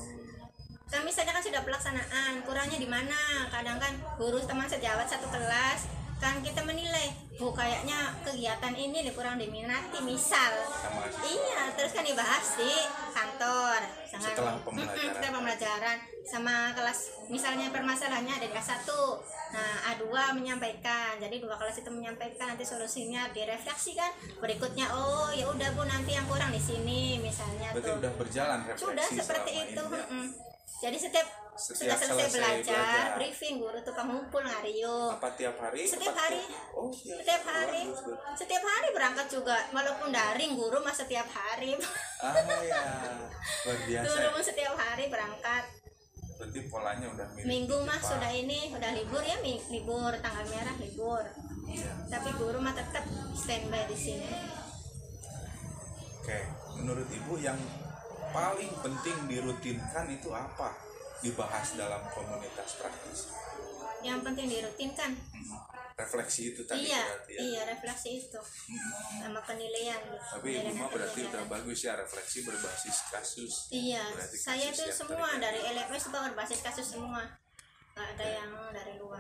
kan 0.90 1.06
misalnya 1.06 1.38
kan 1.38 1.44
sudah 1.46 1.62
pelaksanaan 1.62 2.42
kurangnya 2.44 2.82
di 2.82 2.90
mana? 2.90 3.46
Kadang 3.48 3.78
kan 3.78 3.94
guru 4.18 4.42
teman 4.42 4.66
sejawat 4.66 5.06
satu 5.06 5.30
kelas 5.30 5.86
kan 6.20 6.44
kita 6.44 6.60
menilai 6.68 7.16
bu 7.40 7.56
kayaknya 7.56 8.12
kegiatan 8.28 8.76
ini 8.76 9.08
nih 9.08 9.16
kurang 9.16 9.40
diminati 9.40 10.04
misal. 10.04 10.52
Sama 10.68 11.08
iya 11.24 11.72
terus 11.72 11.96
kan 11.96 12.04
dibahas 12.04 12.60
di 12.60 12.74
kantor 13.16 13.80
Jangan- 14.10 14.36
Setelah 14.36 14.54
pembelajaran. 14.60 15.00
Mm-mm, 15.00 15.14
setelah 15.16 15.32
pembelajaran 15.32 15.98
sama 16.28 16.56
kelas 16.76 17.00
misalnya 17.32 17.72
permasalahannya 17.72 18.34
ada 18.36 18.46
di 18.46 18.52
kelas 18.52 18.70
1 18.84 18.92
nah 19.50 19.96
A2 19.96 20.06
menyampaikan 20.36 21.18
jadi 21.18 21.42
dua 21.42 21.58
kelas 21.58 21.82
itu 21.82 21.90
menyampaikan 21.90 22.54
nanti 22.54 22.62
solusinya 22.62 23.34
direfleksikan 23.34 24.38
berikutnya 24.38 24.86
oh 24.94 25.34
ya 25.34 25.50
udah 25.50 25.74
bu 25.74 25.90
nanti 25.90 26.14
yang 26.14 26.28
kurang 26.30 26.54
di 26.54 26.62
sini 26.62 27.18
misalnya 27.18 27.74
berarti 27.74 27.90
tuh. 27.90 27.98
udah 27.98 28.12
berjalan 28.14 28.60
refleksi 28.62 28.86
sudah 28.86 29.08
seperti 29.10 29.52
itu 29.72 29.84
ini 29.88 29.98
ya? 29.98 30.06
Jadi 30.80 30.96
setiap, 30.96 31.28
Setiap 31.54 31.76
sudah 31.76 31.98
selesai 31.98 32.08
selesai 32.08 32.30
belajar, 32.32 32.72
belajar. 32.72 33.16
briefing 33.20 33.56
guru 33.58 33.78
tuh 33.80 33.92
pengumpul 33.92 34.40
ngario 34.40 35.12
Apa 35.12 35.28
tiap 35.36 35.60
hari? 35.60 35.84
Setiap 35.84 36.16
Apa 36.16 36.24
hari. 36.24 36.42
Oh, 36.72 36.88
iya. 36.88 37.16
setiap 37.20 37.44
hari 37.44 37.84
setiap 38.34 38.64
hari 38.64 38.88
berangkat 38.90 39.28
juga 39.28 39.58
walaupun 39.70 40.08
daring 40.10 40.56
guru 40.56 40.80
mah 40.80 40.94
setiap 40.94 41.28
hari 41.28 41.76
Ah 42.20 42.32
ya, 42.64 42.80
luar 43.66 43.78
biasa. 43.84 44.06
turun 44.08 44.40
setiap 44.40 44.74
hari 44.74 45.06
berangkat 45.08 45.64
Berarti 46.40 46.60
polanya 46.66 47.08
udah 47.10 47.28
mirip 47.30 47.44
minggu 47.46 47.78
mah 47.84 48.00
sudah 48.00 48.32
ini 48.32 48.72
udah 48.72 48.92
libur 48.96 49.20
ya 49.20 49.36
libur 49.44 50.12
tanggal 50.18 50.46
merah 50.48 50.76
libur 50.78 51.24
Iya. 51.68 51.92
tapi 52.08 52.34
guru 52.34 52.58
mah 52.58 52.72
tetap 52.72 53.04
standby 53.36 53.84
di 53.86 53.94
sini 53.94 54.32
Oke, 56.20 56.40
menurut 56.76 57.06
Ibu 57.06 57.36
yang 57.38 57.58
paling 58.30 58.72
penting 58.80 59.18
dirutinkan 59.28 60.06
itu 60.08 60.30
apa? 60.30 60.74
Dibahas 61.20 61.76
dalam 61.76 62.02
komunitas 62.10 62.76
praktis. 62.76 63.20
yang 64.00 64.24
penting 64.24 64.48
dirutinkan. 64.48 65.12
Refleksi 65.94 66.56
itu 66.56 66.64
tadi 66.64 66.88
iya 66.88 67.04
berarti 67.04 67.32
ya. 67.36 67.42
iya 67.44 67.62
refleksi 67.68 68.10
itu 68.18 68.40
Hmm. 68.40 69.20
sama 69.20 69.44
penilaian 69.44 70.00
gitu. 70.00 70.16
Tapi 70.16 70.50
Ibu 70.56 70.72
mah 70.74 70.88
berarti 70.88 71.20
udah 71.28 71.44
bagus 71.46 71.84
ya 71.84 72.00
refleksi 72.00 72.48
berbasis 72.48 73.12
kasus. 73.12 73.68
Iya, 73.68 74.00
Berarti 74.16 74.38
saya 74.40 74.72
kasus 74.72 74.88
itu 74.88 74.92
semua 74.96 75.28
dari 75.36 75.60
LMS 75.60 76.08
itu 76.08 76.16
berbasis 76.16 76.60
kasus 76.64 76.88
semua. 76.88 77.28
Gak 77.92 78.08
ada 78.16 78.24
yang 78.32 78.52
dari 78.72 78.96
luar. 78.96 79.20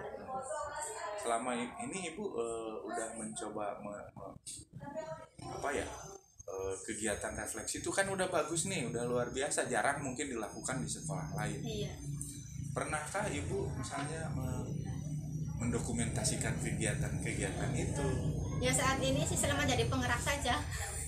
Selama 1.20 1.52
ini 1.60 2.16
Ibu 2.16 2.24
eh, 2.32 2.76
udah 2.80 3.08
mencoba 3.20 3.66
me- 3.84 4.10
me- 4.16 4.40
apa 5.44 5.70
ya? 5.76 5.88
Eh, 6.50 6.76
kegiatan 6.84 7.34
refleksi 7.38 7.80
itu 7.80 7.90
kan 7.94 8.10
udah 8.10 8.28
bagus 8.28 8.66
nih, 8.66 8.90
udah 8.90 9.06
luar 9.06 9.30
biasa, 9.30 9.70
jarang 9.70 10.02
mungkin 10.02 10.26
dilakukan 10.34 10.82
di 10.82 10.90
sekolah 10.90 11.38
lain. 11.38 11.62
Iya. 11.62 11.94
Pernahkah 12.74 13.30
Ibu 13.30 13.78
misalnya 13.78 14.30
me- 14.34 14.66
mendokumentasikan 15.60 16.56
kegiatan-kegiatan 16.64 17.72
itu? 17.76 18.08
Ya 18.60 18.72
saat 18.72 19.00
ini 19.00 19.24
sih 19.24 19.36
selama 19.36 19.68
jadi 19.68 19.88
penggerak 19.88 20.20
saja. 20.20 20.56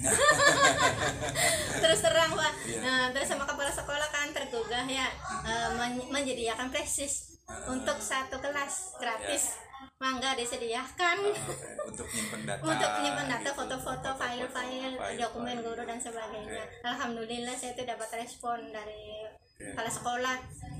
terus 1.83 1.99
terang 2.01 2.33
pak. 2.33 2.53
Iya. 2.65 2.79
Nah, 2.81 3.05
terus 3.13 3.27
sama 3.29 3.45
kepala 3.45 3.69
sekolah 3.69 4.09
kan 4.09 4.33
tergugah 4.33 4.85
ya 4.89 5.07
eh, 5.45 5.69
men- 5.77 6.09
menyediakan 6.09 6.73
presis 6.73 7.37
untuk 7.67 7.97
satu 7.99 8.39
kelas 8.39 8.97
gratis. 8.97 9.55
Mangga 10.01 10.33
disediakan 10.33 11.17
Oke, 11.29 11.77
untuk 11.85 12.09
nyimpen 12.09 12.41
data 12.49 12.65
untuk 12.65 12.89
menyimpan 12.97 13.27
data, 13.29 13.45
gitu. 13.45 13.51
foto-foto, 13.53 14.09
file-file, 14.17 14.97
file-file. 14.97 15.19
dokumen 15.21 15.57
guru 15.61 15.85
dan 15.85 16.01
sebagainya. 16.01 16.65
Alhamdulillah 16.81 17.53
saya 17.53 17.77
itu 17.77 17.85
dapat 17.85 18.09
respon 18.17 18.73
dari 18.73 19.29
Oke. 19.29 19.77
kepala 19.77 19.91
sekolah 19.93 20.35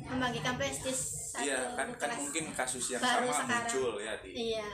membagikan 0.09 0.57
prestis 0.57 1.21
Iya 1.31 1.63
kan 1.79 1.87
kan 1.95 2.11
mungkin 2.19 2.51
kasus 2.51 2.91
yang 2.91 2.99
Baru 2.99 3.31
sama 3.31 3.63
sekarang. 3.63 3.71
muncul 3.71 3.93
ya 4.03 4.13
di 4.19 4.29
Iya. 4.51 4.67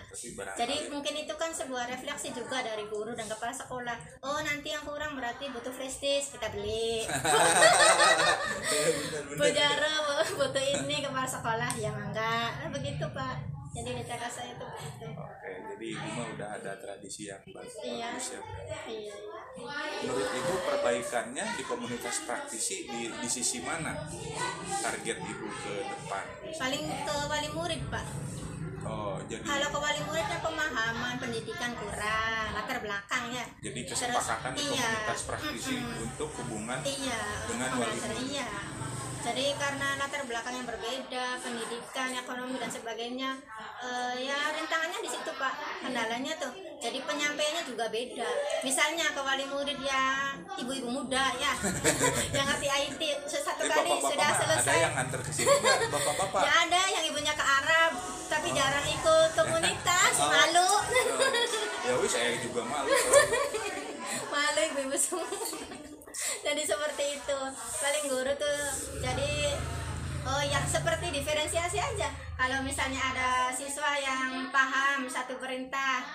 Jadi 0.58 0.76
mungkin 0.90 1.14
itu 1.14 1.34
kan 1.38 1.52
sebuah 1.54 1.86
refleksi 1.86 2.34
juga 2.34 2.66
dari 2.66 2.90
guru 2.90 3.14
dan 3.14 3.30
kepala 3.30 3.54
sekolah. 3.54 3.98
Oh 4.26 4.42
nanti 4.42 4.74
yang 4.74 4.82
kurang 4.82 5.14
berarti 5.14 5.54
butuh 5.54 5.70
disk 5.78 6.34
kita 6.34 6.50
beli. 6.50 7.06
Bener-bener. 8.72 9.38
Bujara 9.38 9.94
butuh 10.34 10.64
ini 10.66 11.06
kepala 11.06 11.28
sekolah 11.30 11.72
ya. 11.78 11.94
Nah, 11.94 12.74
begitu 12.74 13.06
pak. 13.14 13.38
Jadi 13.78 13.90
di 13.94 14.04
TK 14.04 14.24
saya 14.26 14.50
itu 14.52 14.66
begitu. 14.66 15.06
Oke, 15.14 15.52
jadi 15.70 15.86
ibu 15.88 16.08
mah 16.12 16.28
udah 16.34 16.50
ada 16.52 16.72
tradisi 16.76 17.22
yang 17.26 17.42
bagus 17.48 17.78
Iya. 17.80 18.10
bagus 18.10 18.28
ya. 18.28 18.42
Iya. 18.88 19.16
Menurut 20.00 20.30
ibu 20.32 20.54
perbaikannya 20.64 21.46
di 21.54 21.64
komunitas 21.64 22.18
praktisi 22.24 22.86
di, 22.86 23.02
di 23.08 23.28
sisi 23.28 23.58
mana 23.60 23.94
target 24.80 25.18
ibu 25.20 25.48
ke 25.48 25.74
depan? 25.84 26.26
Paling 26.54 26.84
ke 26.84 27.16
wali 27.24 27.50
murid 27.52 27.82
pak. 27.88 28.06
Oh, 28.84 29.20
jadi 29.22 29.44
Kalau 29.44 29.68
ke 29.68 29.80
wali 29.80 30.02
murid 30.02 30.26
kan 30.26 30.40
pemahaman 30.40 31.16
pendidikan 31.20 31.72
kurang, 31.76 32.46
latar 32.56 32.80
belakang 32.80 33.24
ya. 33.30 33.44
jadi 33.60 33.80
Terus, 33.84 34.00
kesepakatan 34.00 34.52
di 34.54 34.64
iya. 34.64 34.88
komunitas 34.88 35.22
praktisi 35.28 35.76
Mm-mm. 35.76 36.06
untuk 36.08 36.30
hubungan 36.34 36.80
Iya, 36.82 37.20
Dengan 37.46 37.70
wali 37.76 37.98
murid. 38.00 38.26
iya. 38.32 38.48
Jadi 39.28 39.52
karena 39.54 39.88
latar 39.98 40.24
belakang 40.24 40.56
yang 40.56 40.64
berbeda, 40.66 41.26
pendidikan, 41.38 42.10
ekonomi 42.16 42.56
dan 42.56 42.70
sebagainya, 42.70 43.36
eh, 43.82 44.16
ya 44.24 44.38
rintangannya 44.50 45.00
di 45.00 45.10
situ 45.10 45.32
pak, 45.34 45.52
kendalanya 45.80 46.34
tuh. 46.38 46.50
Jadi 46.78 47.04
penyampaiannya 47.04 47.64
juga 47.66 47.86
beda. 47.88 48.30
Misalnya 48.62 49.12
ke 49.12 49.20
wali 49.20 49.44
murid 49.46 49.80
ya 49.80 50.32
ibu-ibu 50.56 50.88
muda 50.88 51.36
ya, 51.36 51.54
yang 52.36 52.48
ngerti 52.48 52.68
IT 52.70 53.02
satu 53.28 53.60
Eh, 53.60 53.68
kali 53.68 53.90
bapak-bapak 53.90 54.08
sudah 54.08 54.24
mah 54.24 54.32
ada 54.32 54.44
selesai. 54.48 54.78
yang 54.80 54.94
nganter 54.96 55.20
ke 55.20 55.32
sini? 55.34 55.48
Bapak-bapak. 55.94 56.42
Ya 56.42 56.52
ada 56.64 56.82
yang 56.90 57.04
ibunya 57.06 57.34
ke 57.34 57.44
Arab, 57.44 57.92
tapi 58.28 58.48
jarang 58.52 58.88
ikut 58.88 59.30
komunitas, 59.36 60.14
Oh. 60.24 60.30
malu. 60.30 60.70
Oh, 60.72 60.82
ya 61.84 61.94
wis 62.00 62.10
saya 62.10 62.32
juga 62.40 62.62
malu. 62.64 62.90
malu 64.28 64.62
ibu-ibu 64.72 64.96
semua 64.96 65.28
jadi 66.46 66.62
seperti 66.64 67.04
itu. 67.22 67.40
Paling 67.82 68.06
guru 68.10 68.34
tuh 68.38 68.62
jadi 69.02 69.32
oh 70.28 70.44
yang 70.44 70.66
seperti 70.68 71.12
diferensiasi 71.14 71.80
aja. 71.80 72.10
Kalau 72.38 72.62
misalnya 72.62 73.02
ada 73.02 73.50
siswa 73.50 73.98
yang 73.98 74.54
paham 74.54 75.10
satu 75.10 75.42
perintah 75.42 76.06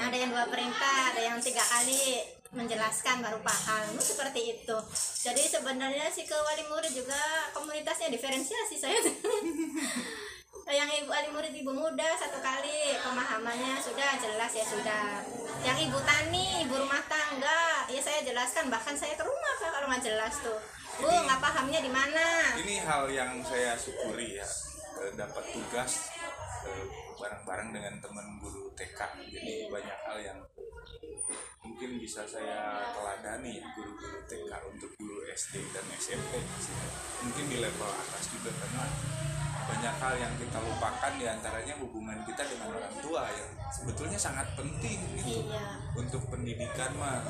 ada 0.00 0.16
yang 0.16 0.34
dua 0.34 0.50
perintah 0.50 1.14
ada 1.14 1.20
yang 1.22 1.38
tiga 1.38 1.62
kali 1.62 2.26
menjelaskan 2.50 3.22
baru 3.22 3.38
paham 3.46 3.94
seperti 4.02 4.58
itu. 4.58 4.76
Jadi 5.22 5.42
sebenarnya 5.46 6.10
sih 6.10 6.26
ke 6.26 6.34
wali 6.34 6.66
murid 6.66 6.90
juga 6.90 7.20
komunitasnya 7.54 8.10
diferensiasi 8.10 8.74
saya 8.74 8.98
yang 10.70 10.86
ibu 10.86 11.10
ali 11.10 11.28
murid 11.34 11.54
ibu 11.54 11.72
muda 11.74 12.08
satu 12.14 12.38
kali. 12.38 12.94
Pemahamannya 13.02 13.82
sudah 13.82 14.16
jelas 14.22 14.52
ya 14.54 14.64
sudah. 14.64 15.22
Yang 15.66 15.90
ibu 15.90 15.98
tani 16.06 16.64
ibu 16.64 16.74
rumah 16.78 17.02
tangga 17.10 17.90
ya 17.90 18.00
saya 18.00 18.22
jelaskan. 18.22 18.70
Bahkan 18.70 18.94
saya 18.94 19.18
ke 19.18 19.24
rumah 19.26 19.54
kalau 19.60 19.86
nggak 19.90 20.04
jelas 20.06 20.34
tuh. 20.40 20.58
Bu 21.02 21.08
nggak 21.08 21.40
pahamnya 21.40 21.80
di 21.82 21.90
mana? 21.90 22.54
ini 22.60 22.76
hal 22.84 23.08
yang 23.08 23.40
saya 23.42 23.74
syukuri 23.74 24.38
ya. 24.38 24.48
Eh, 25.00 25.16
dapat 25.16 25.44
tugas 25.56 26.12
eh, 26.68 26.84
bareng-bareng 27.16 27.72
dengan 27.72 27.94
teman 28.04 28.36
guru 28.36 28.68
TK 28.76 29.00
jadi 29.32 29.72
banyak 29.72 29.98
hal 30.04 30.18
yang 30.20 30.38
mungkin 31.64 31.96
bisa 31.96 32.28
saya 32.28 32.84
teladani 32.92 33.60
ya 33.60 33.66
guru-guru 33.72 34.20
TK 34.28 34.52
untuk 34.68 34.92
guru 35.00 35.24
SD 35.32 35.72
dan 35.72 35.84
SMP 35.96 36.36
mungkin 37.24 37.44
di 37.48 37.56
level 37.64 37.88
atas 37.88 38.28
juga 38.28 38.52
karena 38.52 38.84
banyak 39.64 39.94
hal 39.96 40.14
yang 40.16 40.32
kita 40.36 40.58
lupakan 40.58 41.12
di 41.14 41.26
antaranya 41.26 41.74
hubungan 41.76 42.18
kita 42.24 42.42
dengan 42.44 42.68
orang 42.70 42.94
tua 42.98 43.24
yang 43.28 43.50
sebetulnya 43.68 44.16
sangat 44.16 44.46
penting 44.54 44.98
gitu. 45.16 45.44
Iya. 45.48 45.64
Untuk 45.94 46.22
pendidikan 46.28 46.90
mah. 46.96 47.20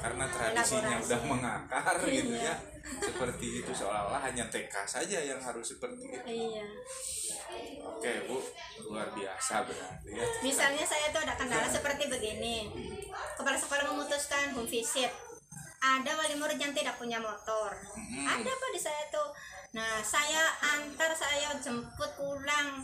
Karena 0.00 0.24
tradisinya 0.26 0.96
Elaborasi. 0.96 1.08
udah 1.12 1.20
mengakar 1.28 1.96
gitu 2.08 2.32
Iya. 2.32 2.48
ya. 2.48 2.54
Seperti 2.80 3.46
itu 3.60 3.70
seolah-olah 3.70 4.24
hanya 4.24 4.48
TK 4.48 4.72
saja 4.82 5.18
yang 5.20 5.36
harus 5.36 5.76
seperti 5.76 6.08
itu. 6.08 6.16
Iya. 6.24 6.64
Oke 7.84 8.12
bu. 8.24 8.40
Luar 8.88 9.12
biasa 9.12 9.60
berarti 9.62 10.08
ya. 10.10 10.24
Misalnya 10.40 10.84
saya 10.84 11.12
tuh 11.12 11.20
ada 11.20 11.36
kendala 11.36 11.68
seperti 11.68 12.08
begini. 12.08 12.72
Kepala 13.36 13.56
sekolah 13.56 13.84
memutuskan 13.86 14.56
home 14.56 14.64
visit. 14.64 15.12
Ada 15.80 16.12
wali 16.12 16.36
murid 16.36 16.60
yang 16.60 16.72
tidak 16.72 16.96
punya 16.96 17.16
motor. 17.16 17.72
Mm-mm. 17.96 18.24
ada 18.28 18.44
apa 18.46 18.66
di 18.68 18.76
saya 18.76 19.00
tuh 19.08 19.32
nah 19.70 20.02
saya 20.02 20.42
antar 20.62 21.14
saya 21.14 21.54
jemput 21.62 22.10
pulang. 22.18 22.82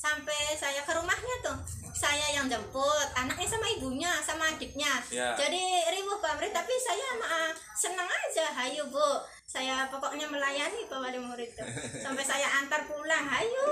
Sampai 0.00 0.56
saya 0.56 0.80
ke 0.80 0.92
rumahnya 0.96 1.36
tuh. 1.44 1.56
Saya 1.92 2.32
yang 2.32 2.48
jemput 2.48 3.08
anaknya 3.12 3.44
sama 3.44 3.68
ibunya 3.76 4.08
sama 4.24 4.48
adiknya. 4.48 4.96
Ya. 5.12 5.36
jadi 5.36 5.60
ribuh 5.92 6.16
pamrih 6.24 6.48
tapi 6.48 6.72
saya 6.80 7.20
mah 7.20 7.52
senang 7.76 8.08
aja. 8.08 8.48
Hayu 8.56 8.88
bu. 8.88 9.20
Saya 9.44 9.84
pokoknya 9.92 10.24
melayani 10.24 10.88
pak 10.88 10.96
wali 11.04 11.20
murid 11.20 11.52
tuh. 11.52 11.68
Sampai 12.04 12.24
saya 12.24 12.48
antar 12.48 12.80
pulang. 12.88 13.28
Hayu 13.28 13.68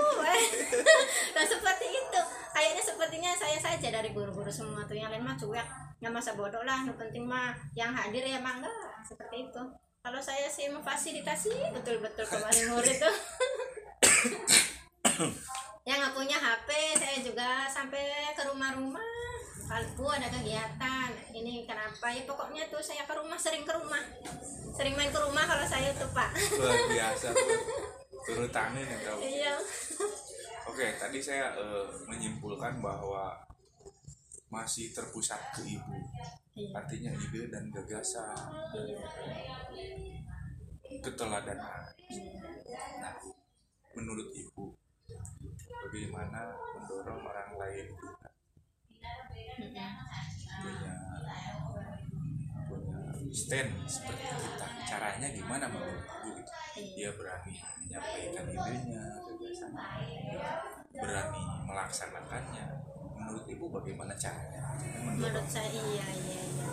nah 1.35 1.45
seperti 1.45 1.85
itu. 1.97 2.21
Kayaknya 2.53 2.83
sepertinya 2.85 3.31
saya 3.33 3.57
saja 3.57 3.87
dari 3.89 4.13
guru-guru 4.13 4.53
semua 4.53 4.85
tuh. 4.85 4.93
Yang 4.93 5.17
lain 5.17 5.25
mah 5.25 5.37
cuek. 5.37 5.67
Nggak 5.97 6.13
masa 6.13 6.37
bodoh 6.37 6.61
lah. 6.61 6.85
Yang 6.85 6.97
penting 7.01 7.25
mah 7.25 7.57
yang 7.73 7.89
hadir 7.89 8.21
ya 8.21 8.37
mah 8.37 8.61
enggak 8.61 8.77
seperti 9.01 9.49
itu 9.49 9.63
kalau 9.99 10.21
saya 10.23 10.47
sih 10.47 10.71
memfasilitasi 10.71 11.75
betul-betul 11.75 12.23
ke 12.23 12.37
wali 12.39 12.63
murid 12.71 12.97
tuh. 13.03 13.15
Yang 15.87 15.97
nggak 15.99 16.15
punya 16.15 16.37
HP 16.39 16.69
saya 16.95 17.17
juga 17.19 17.67
sampai 17.67 18.31
ke 18.31 18.43
rumah-rumah. 18.47 19.03
Kalau 19.69 20.09
ada 20.09 20.25
kegiatan 20.33 21.13
ini 21.35 21.67
kenapa? 21.67 22.09
Ya 22.09 22.25
pokoknya 22.25 22.65
tuh 22.73 22.81
saya 22.81 23.05
ke 23.05 23.13
rumah 23.13 23.37
sering 23.37 23.67
ke 23.67 23.73
rumah. 23.75 24.01
Sering 24.73 24.95
main 24.95 25.11
ke 25.11 25.19
rumah 25.19 25.45
kalau 25.45 25.67
saya 25.67 25.91
tuh 25.93 26.09
pak. 26.15 26.31
Luar 26.57 26.79
biasa 26.95 27.27
tuh. 27.35 27.61
Turut 28.23 28.51
tangan 28.55 28.81
ya 28.81 28.97
tahu 29.03 29.19
iya. 29.21 29.53
Oke 30.69 30.95
tadi 30.97 31.19
saya 31.21 31.53
eh, 31.59 31.85
menyimpulkan 32.07 32.81
bahwa 32.81 33.35
masih 34.49 34.89
terpusat 34.89 35.37
ke 35.53 35.61
ibu 35.69 35.93
iya. 36.59 36.75
Artinya 36.75 37.11
ide 37.15 37.41
dan 37.47 37.63
gagasan. 37.71 38.51
Iya. 38.75 38.99
Keteladanan. 40.99 41.81
Nah 42.99 43.13
menurut 43.95 44.29
ibu 44.35 44.75
bagaimana 45.87 46.53
mendorong 46.75 47.23
orang 47.23 47.51
lain 47.55 47.87
juga? 47.95 48.27
Punya 49.55 49.87
punya 50.59 50.95
stand 53.31 53.71
seperti 53.87 54.27
kita. 54.27 54.67
Caranya 54.83 55.27
gimana 55.31 55.65
menurut 55.71 56.03
ibu 56.03 56.29
gitu? 56.35 56.51
Dia 56.99 57.11
berani 57.15 57.55
menyampaikan 57.85 58.45
idenya 58.47 59.19
gagasannya 59.59 60.51
berani 60.95 61.43
melaksanakannya 61.67 62.65
menurut 63.29 63.47
ibu 63.47 63.65
bagaimana 63.69 64.13
caranya? 64.17 64.61
Menurut 65.05 65.45
saya 65.45 65.69
iya 65.69 66.07
iya 66.09 66.41
iya. 66.41 66.67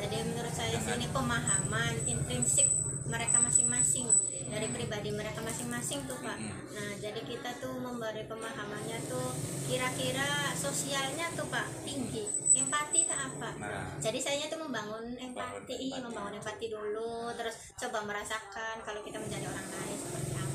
Jadi 0.00 0.16
menurut 0.26 0.54
saya 0.54 0.74
sih 0.74 0.92
ini 0.98 1.06
pemahaman 1.14 1.94
intrinsik 2.04 2.66
mereka 3.10 3.42
masing-masing 3.42 4.06
dari 4.50 4.66
pribadi 4.70 5.10
mereka 5.14 5.38
masing-masing 5.42 6.02
tuh 6.10 6.18
pak. 6.18 6.38
Nah 6.74 6.90
jadi 6.98 7.20
kita 7.22 7.58
tuh 7.62 7.74
memberi 7.78 8.26
pemahamannya 8.26 8.98
tuh 9.06 9.30
kira-kira 9.66 10.54
sosialnya 10.58 11.30
tuh 11.38 11.46
pak 11.46 11.66
tinggi. 11.86 12.26
Empati 12.50 13.06
tak 13.06 13.30
apa? 13.30 13.50
Nah. 13.62 13.94
Jadi 14.02 14.18
saya 14.18 14.50
tuh 14.50 14.58
membangun 14.58 15.14
empati 15.14 15.30
Membangun 15.30 15.70
empati. 15.70 16.02
membangun 16.02 16.34
empati 16.42 16.66
dulu 16.66 17.30
terus 17.38 17.56
coba 17.78 18.02
merasakan 18.02 18.82
kalau 18.82 19.00
kita 19.06 19.22
menjadi 19.22 19.46
orang 19.46 19.68
lain 19.70 19.98
seperti 20.02 20.32
apa 20.34 20.49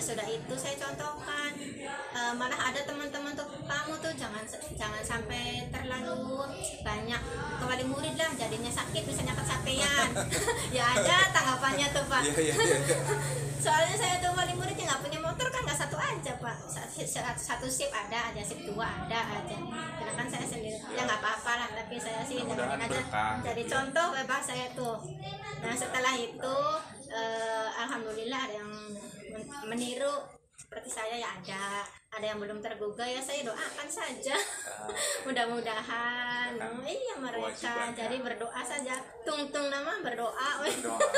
ya 0.00 0.16
sudah 0.16 0.26
itu 0.32 0.54
saya 0.56 0.80
contohkan. 0.80 1.52
Eh, 2.10 2.32
malah 2.40 2.72
ada 2.72 2.80
teman-teman 2.88 3.36
tuh 3.36 3.44
kamu 3.68 3.92
tuh 4.00 4.12
jangan 4.16 4.40
jangan 4.72 5.02
sampai 5.04 5.68
terlalu 5.68 6.40
banyak 6.80 7.20
ke 7.60 7.64
wali 7.68 7.84
murid 7.84 8.16
lah 8.16 8.32
jadinya 8.32 8.72
sakit 8.72 9.04
misalnya 9.04 9.36
kecapean 9.36 10.08
ya 10.76 10.84
ada 10.96 11.28
tanggapannya 11.36 11.86
tuh 11.92 12.04
pak. 12.08 12.22
Iya 12.24 12.36
iya 12.40 12.54
iya. 12.56 12.78
soalnya 13.64 13.92
saya 13.92 14.14
tuh 14.24 14.32
wali 14.32 14.56
murid 14.56 14.72
yang 14.72 14.88
nggak 14.88 15.02
punya 15.04 15.20
motor 15.20 15.46
kan 15.52 15.60
nggak 15.68 15.78
satu 15.84 15.96
aja 16.00 16.32
pak. 16.40 16.56
Sa- 16.64 16.88
satu, 16.90 17.40
satu 17.40 17.66
sip 17.68 17.92
ada 17.92 18.32
aja 18.32 18.40
sip 18.40 18.64
dua 18.64 18.88
ada 19.04 19.20
aja. 19.20 19.56
Sedangkan 20.00 20.26
saya 20.32 20.46
sendiri 20.48 20.80
ya 20.96 21.04
nggak 21.04 21.20
apa-apa 21.20 21.52
lah 21.60 21.68
tapi 21.76 22.00
saya 22.00 22.24
sih 22.24 22.40
jalanin 22.40 22.88
aja. 22.88 22.88
berkah, 22.88 23.34
jadi 23.44 23.62
gitu 23.62 23.68
ya. 23.68 23.72
contoh 23.76 24.06
bebas 24.16 24.42
saya 24.48 24.66
tuh. 24.72 24.96
Nah 25.60 25.74
setelah 25.76 26.16
itu 26.16 26.56
eh, 27.12 27.68
alhamdulillah 27.84 28.40
ada 28.48 28.54
yang 28.56 28.72
men- 29.40 29.66
meniru 29.66 30.14
seperti 30.52 30.88
saya 30.88 31.16
ya 31.16 31.28
ada. 31.32 31.82
Ada 32.10 32.26
yang 32.26 32.38
belum 32.38 32.58
tergugah 32.58 33.06
ya 33.06 33.18
saya 33.18 33.40
doakan 33.42 33.88
saja. 33.88 34.36
Ah, 34.66 34.90
mudah-mudahan. 35.26 36.52
Oh, 36.58 36.82
iya 36.82 37.14
mereka 37.16 37.48
kewajiban, 37.54 37.88
jadi 37.96 38.16
berdoa 38.20 38.60
saja. 38.60 38.94
Tung-tung 39.22 39.66
nama 39.66 39.98
berdoa. 40.00 40.48
Berdoa. 40.60 40.98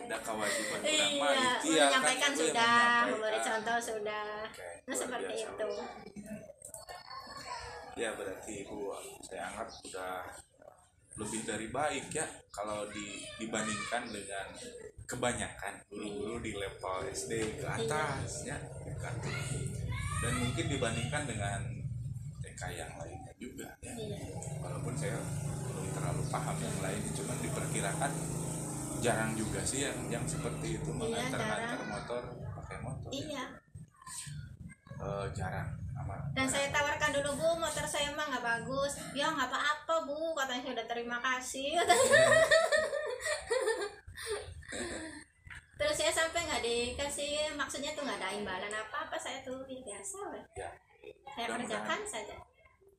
Ada 0.00 0.16
kewajiban 0.20 0.78
Iya, 0.82 1.06
ikhtiar, 1.06 1.62
kan 1.62 1.62
menyampaikan 1.62 2.32
sudah, 2.34 3.06
memberi 3.06 3.38
contoh 3.40 3.78
sudah. 3.78 4.30
Oke, 4.44 4.68
Nah 4.84 4.96
seperti 4.96 5.32
biasa. 5.32 5.50
itu. 5.50 5.70
ya 7.96 8.16
berarti 8.16 8.64
ibu 8.64 8.90
saya 9.20 9.44
anggap 9.46 9.68
udah 9.84 10.24
lebih 11.16 11.40
dari 11.44 11.68
baik 11.68 12.08
ya 12.10 12.24
kalau 12.48 12.88
di, 12.88 13.20
dibandingkan 13.36 14.08
dengan 14.08 14.46
kebanyakan 15.10 15.74
guru-guru 15.90 16.38
di 16.38 16.52
level 16.54 16.98
SD 17.10 17.58
ke 17.58 17.66
atas 17.66 18.46
ya 18.46 18.54
atas. 18.54 19.26
dan 20.22 20.32
mungkin 20.38 20.64
dibandingkan 20.70 21.22
dengan 21.26 21.60
TK 22.38 22.62
yang 22.78 22.92
lainnya 22.94 23.32
juga 23.34 23.74
ya 23.82 23.90
Iya. 23.90 24.38
walaupun 24.62 24.94
saya 24.94 25.18
belum 25.66 25.86
terlalu 25.90 26.22
paham 26.30 26.56
yang 26.62 26.78
lainnya 26.78 27.10
cuman 27.18 27.36
diperkirakan 27.42 28.12
jarang 29.02 29.32
juga 29.34 29.60
sih 29.66 29.82
yang 29.88 29.98
yang 30.12 30.24
seperti 30.28 30.78
itu 30.78 30.90
mengantar-antar 30.94 31.58
jarang. 31.74 31.90
motor 31.90 32.22
pakai 32.62 32.78
motor 32.84 33.10
ya. 33.10 33.18
Iya. 33.18 33.44
Eh, 35.00 35.26
jarang 35.32 35.68
amat 36.04 36.20
Dan 36.36 36.46
saya 36.46 36.68
tawarkan 36.68 37.10
dulu 37.16 37.30
bu, 37.40 37.48
motor 37.56 37.88
saya 37.88 38.12
emang 38.12 38.28
nggak 38.28 38.44
bagus. 38.44 39.00
Ya 39.16 39.32
nggak 39.32 39.48
apa-apa 39.48 40.04
bu, 40.04 40.36
katanya 40.36 40.76
sudah 40.76 40.86
terima 40.86 41.18
kasih 41.24 41.80
saya 46.00 46.26
sampai 46.26 46.48
nggak 46.60 46.68
dikasih, 46.68 47.56
maksudnya 47.56 47.96
tuh 47.96 48.04
nggak 48.04 48.20
ada 48.20 48.36
imbalan 48.36 48.68
apa-apa. 48.68 49.16
Saya 49.16 49.40
tuh 49.40 49.64
ya 49.64 49.80
biasa, 49.80 50.20
ya 50.52 50.68
saya 51.32 51.48
Mudah-mudahan. 51.48 51.64
kerjakan 51.64 52.00
saja. 52.04 52.36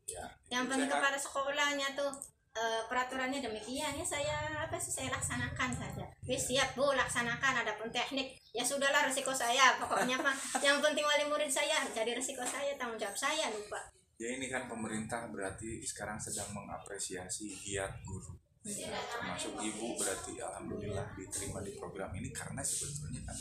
ya 0.01 0.25
Yang 0.49 0.63
penting 0.73 0.89
sehat. 0.89 0.97
kepala 0.97 1.17
sekolahnya 1.21 1.87
tuh 1.93 2.11
eh, 2.51 2.81
peraturannya 2.89 3.39
demikian 3.39 3.93
ya 3.93 4.03
saya 4.03 4.65
apa 4.65 4.75
sih 4.81 4.89
saya 4.89 5.13
laksanakan 5.13 5.69
saja. 5.69 6.05
Wis 6.25 6.49
siap 6.49 6.73
bu 6.73 6.89
laksanakan 6.97 7.61
adapun 7.61 7.93
teknik 7.93 8.33
ya 8.49 8.65
sudahlah 8.65 9.05
resiko 9.05 9.29
saya 9.29 9.77
pokoknya 9.77 10.17
mah 10.17 10.33
yang 10.65 10.81
penting 10.81 11.05
wali 11.05 11.29
murid 11.29 11.47
saya 11.47 11.85
jadi 11.93 12.17
resiko 12.17 12.41
saya 12.41 12.73
tanggung 12.81 12.97
jawab 12.97 13.13
saya 13.13 13.45
lupa. 13.53 13.77
Ya 14.17 14.33
ini 14.33 14.49
kan 14.49 14.65
pemerintah 14.65 15.29
berarti 15.29 15.85
sekarang 15.85 16.17
sedang 16.17 16.49
mengapresiasi 16.49 17.53
giat 17.61 17.93
guru. 18.01 18.33
Termasuk 18.61 19.57
ibu 19.57 19.97
berarti 19.97 20.37
alhamdulillah 20.37 21.17
diterima 21.17 21.65
di 21.65 21.73
program 21.73 22.13
ini 22.13 22.29
karena 22.29 22.61
sebetulnya 22.61 23.25
kan 23.25 23.37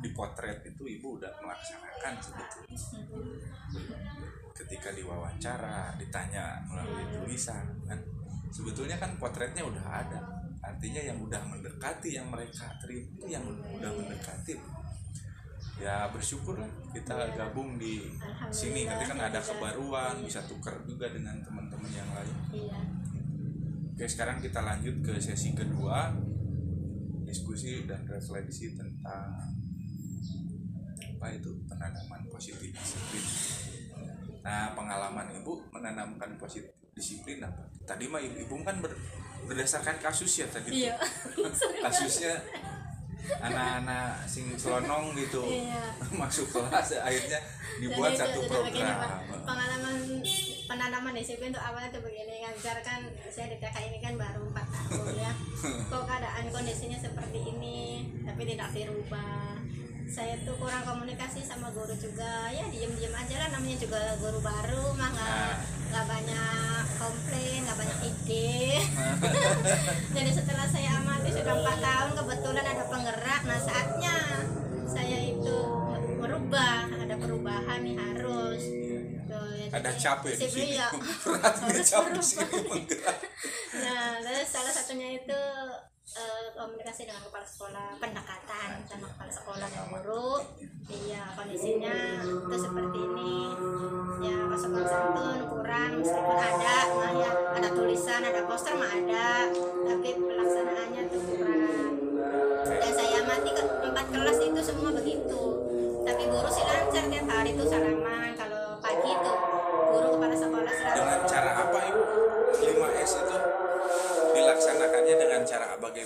dipotret 0.00 0.64
itu 0.64 0.82
ibu 0.88 1.20
udah 1.20 1.28
melaksanakan 1.44 2.12
sebetulnya. 2.24 2.80
Ketika 4.56 4.96
diwawancara, 4.96 6.00
ditanya 6.00 6.64
melalui 6.64 7.04
tulisan 7.12 7.68
kan 7.84 8.00
sebetulnya 8.48 8.96
kan 8.96 9.12
potretnya 9.20 9.60
udah 9.60 9.84
ada. 9.84 10.20
Artinya 10.64 11.04
yang 11.04 11.20
udah 11.20 11.44
mendekati 11.44 12.16
yang 12.16 12.32
mereka 12.32 12.72
terima 12.80 13.04
itu 13.04 13.26
yang 13.28 13.44
udah 13.76 13.90
mendekati. 13.92 14.56
ya 15.74 16.06
bersyukur 16.06 16.54
lah 16.54 16.70
kita 16.94 17.34
gabung 17.34 17.74
di 17.74 17.98
sini 18.54 18.86
nanti 18.86 19.10
kan 19.10 19.18
ada 19.18 19.42
kebaruan 19.42 20.22
bisa 20.22 20.38
tuker 20.46 20.86
juga 20.86 21.10
dengan 21.10 21.34
teman-teman 21.42 21.90
yang 21.90 22.06
lain 22.14 22.36
oke 23.94 24.10
sekarang 24.10 24.42
kita 24.42 24.58
lanjut 24.58 24.98
ke 25.06 25.14
sesi 25.22 25.54
kedua. 25.54 26.10
Diskusi 27.24 27.86
dan 27.86 28.02
refleksi 28.10 28.74
tentang 28.74 29.38
apa 31.14 31.26
itu? 31.30 31.50
Penanaman 31.70 32.26
positif 32.26 32.74
disiplin. 32.74 33.24
Nah 34.42 34.74
pengalaman 34.74 35.30
ibu 35.38 35.62
menanamkan 35.70 36.34
positif 36.34 36.74
disiplin 36.90 37.38
apa? 37.46 37.70
Tadi 37.86 38.10
mah 38.10 38.18
ibu, 38.18 38.34
ibu 38.44 38.54
kan 38.66 38.82
ber- 38.82 38.98
berdasarkan 39.46 40.02
kasus 40.02 40.42
ya 40.42 40.46
tadi 40.50 40.90
iya. 40.90 40.98
Kasusnya 41.84 42.34
anak-anak 43.40 44.26
sing 44.26 44.52
selonong 44.58 45.14
gitu. 45.16 45.46
Iya. 45.46 45.80
Masuk 46.20 46.50
kelas 46.50 46.98
akhirnya 46.98 47.40
dibuat 47.78 48.12
Jadi 48.14 48.20
satu 48.20 48.40
program. 48.50 48.98
Pengalaman 49.46 49.96
penanaman 50.74 51.14
disiplin 51.14 51.54
itu 51.54 51.62
awalnya 51.62 51.94
tuh 51.94 52.02
begini? 52.02 52.42
Kan 52.42 52.82
kan 52.82 53.00
saya 53.30 53.46
di 53.54 53.62
TK 53.62 53.76
ini 53.94 53.98
kan 54.02 54.18
baru 54.18 54.42
4 54.50 54.58
tahun 54.58 55.14
ya. 55.14 55.32
Kok 55.90 56.02
keadaan 56.02 56.50
kondisinya 56.50 56.98
seperti 56.98 57.38
ini 57.46 58.10
tapi 58.26 58.42
tidak 58.42 58.74
dirubah. 58.74 59.54
Saya 60.10 60.34
tuh 60.42 60.58
kurang 60.58 60.82
komunikasi 60.82 61.46
sama 61.46 61.70
guru 61.70 61.94
juga. 61.94 62.50
Ya 62.50 62.66
diem-diem 62.66 63.14
aja 63.14 63.34
lah 63.46 63.48
namanya 63.54 63.78
juga 63.78 64.18
guru 64.18 64.42
baru 64.42 64.98
mah 64.98 65.10
nggak 65.14 65.30
Nah. 65.30 65.54
nggak 65.94 66.06
banyak 66.10 66.84
komplain 66.98 67.58
nggak 67.62 67.78
banyak 67.78 67.98
ide. 68.10 68.58
Jadi 70.18 70.30
setelah 70.34 70.66
saya 70.66 70.90
amati 70.98 71.30
sudah 71.30 71.54
empat 71.54 71.78
tahun 71.78 72.10
kebetulan 72.18 72.66
ada 72.66 72.84
penggerak. 72.90 73.42
Nah 73.46 73.58
saatnya 73.62 74.16
saya 74.90 75.18
itu 75.22 75.58
merubah 76.18 76.90
ada 76.90 77.14
perubahan 77.14 77.78
nih 77.86 77.94
harus 77.94 78.62
ya, 79.52 79.66
ada 79.72 79.90
capek 79.92 80.32
di 80.32 80.38
disiplin 80.46 80.66
sini. 80.66 80.80
ya. 80.80 80.88
berat 81.28 81.54
ngecap 81.68 82.04
di 82.16 82.22
sini 82.22 82.58
menggerak 82.64 83.18
nah 83.74 84.08
terus 84.22 84.48
salah 84.48 84.72
satunya 84.72 85.08
itu 85.20 85.40
eh, 86.14 86.46
komunikasi 86.54 87.10
dengan 87.10 87.22
kepala 87.26 87.46
sekolah 87.46 87.88
pendekatan 87.98 88.68
sama 88.86 89.06
kepala 89.10 89.32
sekolah 89.32 89.66
dan 89.66 89.84
guru 89.90 90.30
iya 90.92 91.22
kondisinya 91.34 91.96
itu 92.22 92.56
seperti 92.60 92.98
ini. 93.00 93.36
Ya 94.22 94.36
sopan 94.54 94.86
santun 94.86 95.40
kurang 95.50 95.90
meskipun 96.00 96.38
ada 96.38 96.76
mah 96.94 97.12
ya 97.18 97.30
ada 97.58 97.68
tulisan 97.74 98.22
ada 98.22 98.46
poster 98.46 98.72
mah 98.78 98.86
ada 98.86 99.50
tapi 99.84 100.08
pelaksanaannya 100.14 101.02
tuh 101.10 101.20
kurang. 101.28 101.92
Dan 102.64 102.90
saya 102.94 103.20
amati 103.26 103.50
ke 103.52 103.62
empat 103.64 104.06
kelas 104.14 104.38
itu 104.40 104.60
semua 104.62 104.90
begitu. 104.94 105.42
Tapi 106.04 106.22
guru 106.30 106.48
sih 106.52 106.64
lancar 106.64 107.04
tiap 107.10 107.26
hari 107.26 107.50
tuh 107.58 107.66
salaman 107.66 108.03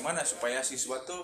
bagaimana 0.09 0.25
supaya 0.25 0.65
siswa 0.65 0.97
tuh 1.05 1.21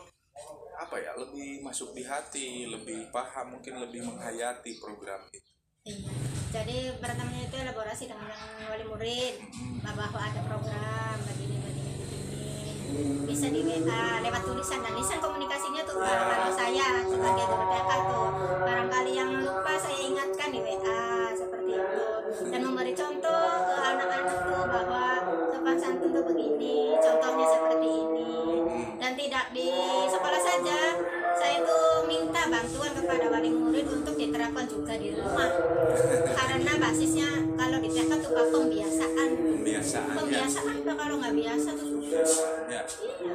apa 0.76 1.00
ya 1.00 1.16
lebih 1.16 1.64
masuk 1.64 1.96
di 1.96 2.04
hati 2.04 2.68
lebih 2.68 3.08
paham 3.08 3.56
mungkin 3.56 3.80
lebih 3.80 4.04
menghayati 4.04 4.76
program 4.76 5.24
itu? 5.32 5.40
Iya. 5.88 6.12
Jadi 6.52 6.92
pertamanya 7.00 7.48
itu 7.48 7.56
elaborasi 7.64 8.12
dengan 8.12 8.28
wali 8.68 8.84
murid 8.84 9.40
bahwa 9.80 10.04
ada 10.20 10.36
program 10.44 11.16
begini 11.32 11.56
begini 11.64 11.92
begini 11.96 13.24
bisa 13.24 13.48
di 13.48 13.64
WA 13.64 14.20
lewat 14.20 14.42
tulisan 14.52 14.84
dan 14.84 14.92
lisan 15.00 15.16
komunikasinya 15.16 15.80
tuh 15.88 16.04
Pak. 16.04 16.20
kalau 16.28 16.52
saya 16.52 16.88
sebagai 17.08 17.46
TK 17.48 17.90
tuh 18.04 18.28
barangkali 18.68 19.12
yang 19.16 19.30
lupa 19.32 19.72
saya 19.80 19.96
ingatkan 19.96 20.52
di 20.52 20.60
WA 20.60 21.32
seperti 21.32 21.72
itu. 21.72 22.04
Dan 22.52 22.60
memberi 22.68 22.92
contoh 22.92 23.48
ke 23.64 23.80
anak-anak 23.80 24.38
tuh 24.44 24.62
bahwa 24.68 25.04
sopan 25.56 25.76
santun 25.80 26.12
tuh 26.12 26.24
begini 26.28 27.00
contohnya 27.00 27.46
seperti 27.48 27.88
ini 27.88 28.24
dan 29.04 29.12
tidak 29.20 29.52
di 29.52 29.68
sekolah 30.08 30.40
saja. 30.40 30.96
Saya 31.36 31.60
tuh 31.60 32.08
minta 32.08 32.48
bantuan 32.48 32.88
kepada 32.96 33.28
wali 33.28 33.52
murid 33.52 33.84
untuk 33.84 34.16
diterapkan 34.16 34.64
juga 34.64 34.96
di 34.96 35.12
rumah. 35.12 35.52
Karena 36.32 36.72
basisnya 36.80 37.28
kalau 37.52 37.84
di 37.84 37.92
TK 37.92 38.08
Pak, 38.08 38.46
pembiasaan. 38.48 39.28
Pembiasaan 39.60 40.08
ya. 40.08 40.16
Pembiasaan 40.24 40.76
Pak, 40.88 40.94
kalau 40.96 41.20
nggak 41.20 41.36
biasa 41.36 41.68
tuh 41.76 41.88
susah. 42.00 42.48
Ya. 42.72 42.80
Iya. 42.80 43.34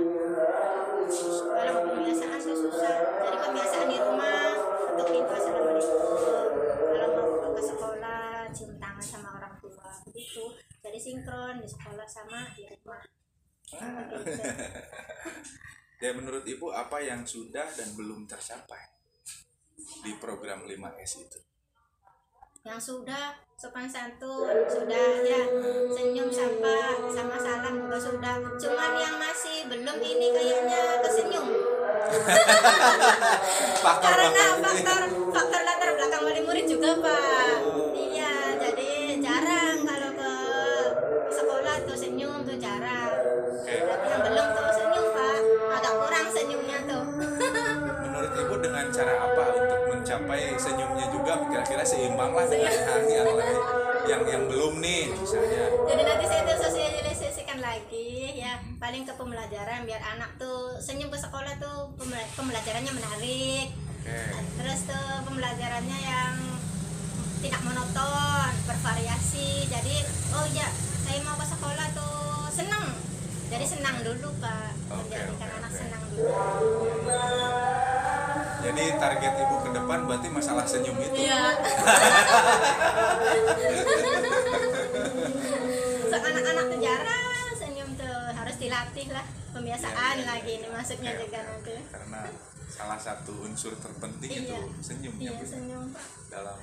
Kalau 1.46 1.82
pembiasaan 1.86 2.40
tuh 2.42 2.58
susah. 2.66 2.96
Jadi 3.30 3.38
pembiasaan 3.38 3.88
di 3.94 3.98
rumah 4.02 4.42
untuk 4.98 5.08
itu 5.14 5.32
assalamualaikum 5.38 6.02
kalau 6.90 7.10
mau 7.14 7.54
ke 7.54 7.62
sekolah 7.62 8.50
cium 8.52 8.74
tangan 8.82 9.06
sama 9.06 9.30
orang 9.38 9.54
tua 9.64 9.88
begitu 10.10 10.44
jadi 10.84 11.00
sinkron 11.00 11.62
di 11.64 11.70
sekolah 11.70 12.04
sama 12.04 12.52
di 12.58 12.68
rumah. 12.68 13.00
itu. 13.06 13.29
Ya 16.04 16.12
menurut 16.16 16.48
ibu 16.48 16.72
apa 16.72 17.04
yang 17.04 17.28
sudah 17.28 17.68
dan 17.76 17.94
belum 17.94 18.26
tercapai 18.26 18.82
di 20.02 20.16
program 20.18 20.66
5S 20.66 21.12
itu? 21.22 21.40
Yang 22.66 22.82
sudah 22.92 23.40
sopan 23.56 23.88
santun 23.88 24.52
sudah 24.68 25.08
ya 25.24 25.42
senyum 25.92 26.28
sapa 26.32 27.08
sama 27.12 27.38
salam 27.40 27.88
juga 27.88 27.98
sudah. 28.00 28.36
Cuman 28.60 28.92
yang 29.00 29.16
masih 29.20 29.68
belum 29.68 29.98
ini 30.00 30.28
kayaknya 30.36 30.82
kesenyum. 31.04 31.48
Faktor 33.86 34.12
karena 34.18 34.46
faktor 34.60 35.02
faktor 35.30 35.62
latar 35.62 35.90
belakang 35.94 36.22
wali 36.26 36.42
murid 36.42 36.66
juga 36.68 36.98
pak 37.00 37.39
dengan 48.80 48.96
cara 48.96 49.14
apa 49.28 49.44
untuk 49.60 49.82
mencapai 49.92 50.56
senyumnya 50.56 51.12
juga 51.12 51.36
kira-kira 51.52 51.84
seimbang 51.84 52.32
lah 52.32 52.48
dengan 52.48 52.72
yang 52.72 53.04
yang 53.12 53.28
lain. 53.36 53.60
Yang 54.08 54.22
yang 54.32 54.44
belum 54.48 54.74
nih 54.80 55.04
misalnya. 55.20 55.64
Jadi 55.84 56.02
nanti 56.08 56.26
saya 56.32 56.42
tuh 56.48 56.58
sosialisasikan 56.64 57.60
lagi 57.60 58.40
ya. 58.40 58.56
Paling 58.80 59.04
ke 59.04 59.12
pembelajaran 59.20 59.84
biar 59.84 60.00
anak 60.16 60.32
tuh 60.40 60.80
senyum 60.80 61.12
ke 61.12 61.20
sekolah 61.20 61.60
tuh 61.60 61.92
pembela- 62.00 62.32
pembelajarannya 62.40 62.94
menarik. 62.96 63.68
Oke. 64.00 64.16
Terus 64.64 64.80
tuh 64.88 65.08
pembelajarannya 65.28 66.00
yang 66.00 66.36
tidak 67.44 67.60
monoton 67.68 68.48
bervariasi. 68.64 69.68
Jadi 69.68 70.08
oh 70.40 70.48
iya 70.56 70.72
saya 71.04 71.20
mau 71.28 71.36
ke 71.36 71.44
sekolah 71.44 71.88
tuh 71.92 72.48
senang 72.48 72.96
jadi 73.50 73.66
senang 73.66 73.98
dulu 74.06 74.30
pak 74.38 74.78
Oke, 74.94 75.10
menjadikan 75.10 75.50
oke, 75.50 75.58
anak 75.58 75.72
oke. 75.74 75.80
senang 75.82 76.04
dulu 76.06 76.30
jadi 78.70 78.84
target 78.96 79.34
ibu 79.40 79.56
ke 79.60 79.70
depan 79.74 80.00
berarti 80.06 80.28
masalah 80.30 80.62
senyum 80.64 80.94
itu. 80.96 81.26
Iya. 81.26 81.42
So, 86.10 86.16
anak-anak 86.18 86.66
tuh 86.68 86.80
jarang 86.80 87.26
senyum 87.54 87.90
tuh 87.94 88.20
harus 88.34 88.56
dilatih 88.58 89.08
lah 89.10 89.22
pembiasaan 89.52 89.94
Iya, 90.16 90.18
iya, 90.18 90.26
lagi 90.28 90.52
iya. 90.52 90.60
ini 90.60 90.68
masuknya 90.70 91.12
Oke, 91.14 91.22
juga 91.24 91.40
nanti. 91.44 91.76
karena 91.88 92.22
salah 92.66 92.98
satu 92.98 93.34
unsur 93.44 93.74
terpenting 93.76 94.32
itu 94.40 94.50
Iya. 94.50 94.82
senyumnya 94.82 95.30
iya 95.30 95.38
Bu, 95.38 95.44
senyum 95.44 95.84
pak. 95.90 96.06
Dalam 96.30 96.58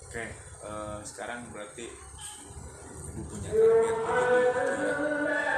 oke 0.00 0.24
eh, 0.60 0.98
sekarang 1.04 1.50
berarti 1.50 1.86
ibu 3.08 3.22
punya 3.24 3.50
target 3.50 3.96
ya 4.78 4.94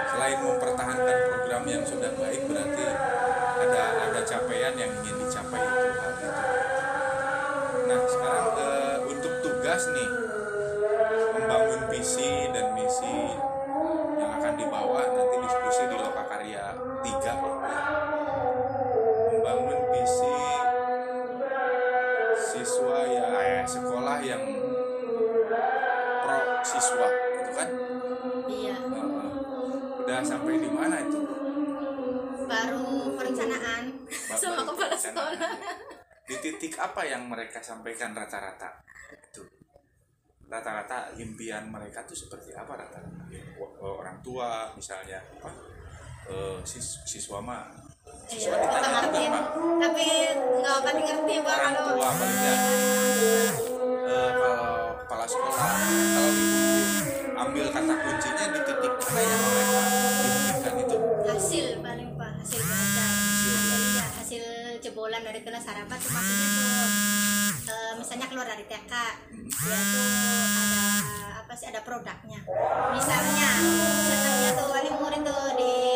selain 0.08 0.38
mempertahankan 0.40 1.16
program 1.26 1.64
yang 1.66 1.84
sudah 1.84 2.10
baik 2.14 2.40
berarti 2.46 2.84
ada 3.62 4.10
ada 4.10 4.20
capaian 4.26 4.74
yang 4.74 4.90
ingin 5.02 5.16
dicapai 5.22 5.62
itu 5.62 5.86
hal 5.94 6.12
itu 6.18 6.28
nah 7.86 8.00
sekarang 8.10 8.46
eh, 8.58 8.96
untuk 9.06 9.34
tugas 9.42 9.82
nih 9.94 10.10
membangun 11.38 11.82
visi 11.94 12.50
dan 12.50 12.74
misi 12.74 13.16
yang 14.18 14.30
akan 14.42 14.54
dibawa 14.58 15.00
nanti 15.06 15.36
diskusi 15.46 15.82
di 15.86 15.96
Lokakarya 15.98 16.64
3 16.74 17.06
ya. 17.06 17.34
membangun 19.30 19.80
visi 19.94 20.36
siswa 22.52 22.98
ya 23.06 23.26
eh, 23.30 23.62
sekolah 23.62 24.18
yang 24.26 24.42
pro 26.22 26.38
siswa 26.66 27.08
gitu 27.38 27.50
kan 27.54 27.68
iya 28.50 28.74
Heeh. 28.74 29.28
udah 30.02 30.18
sampai 30.26 30.58
di 30.58 30.70
mana 30.70 30.96
itu 31.06 31.20
baru 32.52 33.11
perencanaan. 33.34 33.84
Sama 34.30 34.62
kepala 34.64 34.94
sekolah. 34.94 35.52
di 36.22 36.36
titik 36.38 36.74
apa 36.76 37.02
yang 37.02 37.26
mereka 37.26 37.58
sampaikan 37.58 38.12
rata-rata? 38.12 38.78
Itu. 39.10 39.42
Rata-rata 40.44 41.10
impian 41.16 41.66
mereka 41.66 42.02
tuh 42.02 42.14
seperti 42.14 42.52
apa 42.52 42.72
rata-rata? 42.74 43.24
Wa- 43.56 43.72
orang 43.98 44.20
tua 44.20 44.70
misalnya 44.72 45.18
apa? 45.18 45.50
Eh, 46.24 46.58
sis- 46.62 47.02
siswa 47.02 47.40
mah 47.40 47.66
Iya, 48.24 48.38
siswa 48.38 48.54
kita 48.54 48.70
ditanya 48.70 48.78
juga 48.78 48.98
ngertiin. 49.02 49.30
pak? 49.32 49.44
Tapi 49.82 50.04
nggak 50.54 50.74
apa 50.74 50.80
paling 50.82 51.06
ya 52.38 52.54
Eh, 54.02 54.30
kalau 54.32 54.70
kepala 54.98 55.24
sekolah 55.24 55.70
kalau 55.82 56.30
ibu 56.30 56.60
ambil 57.34 57.66
kata 57.68 57.94
kuncinya 57.96 58.44
di 58.48 58.60
titik 58.62 58.94
mana 59.02 59.20
yang 59.20 59.42
mereka 59.42 59.80
dari 65.32 65.48
kelas 65.48 65.64
harapan 65.64 65.96
tuh 65.96 66.12
maksudnya 66.12 66.48
tuh 66.52 66.88
eh, 67.72 67.92
misalnya 67.96 68.26
keluar 68.28 68.44
dari 68.44 68.68
TK 68.68 68.92
dia 69.48 69.80
tuh 69.80 70.04
ada 70.60 70.84
apa 71.40 71.52
sih 71.56 71.72
ada 71.72 71.80
produknya. 71.80 72.40
Misalnya 72.92 73.48
senangnya 74.04 74.50
tuh 74.60 74.68
wali 74.68 74.92
murid 74.92 75.20
tuh 75.24 75.56
di 75.56 75.91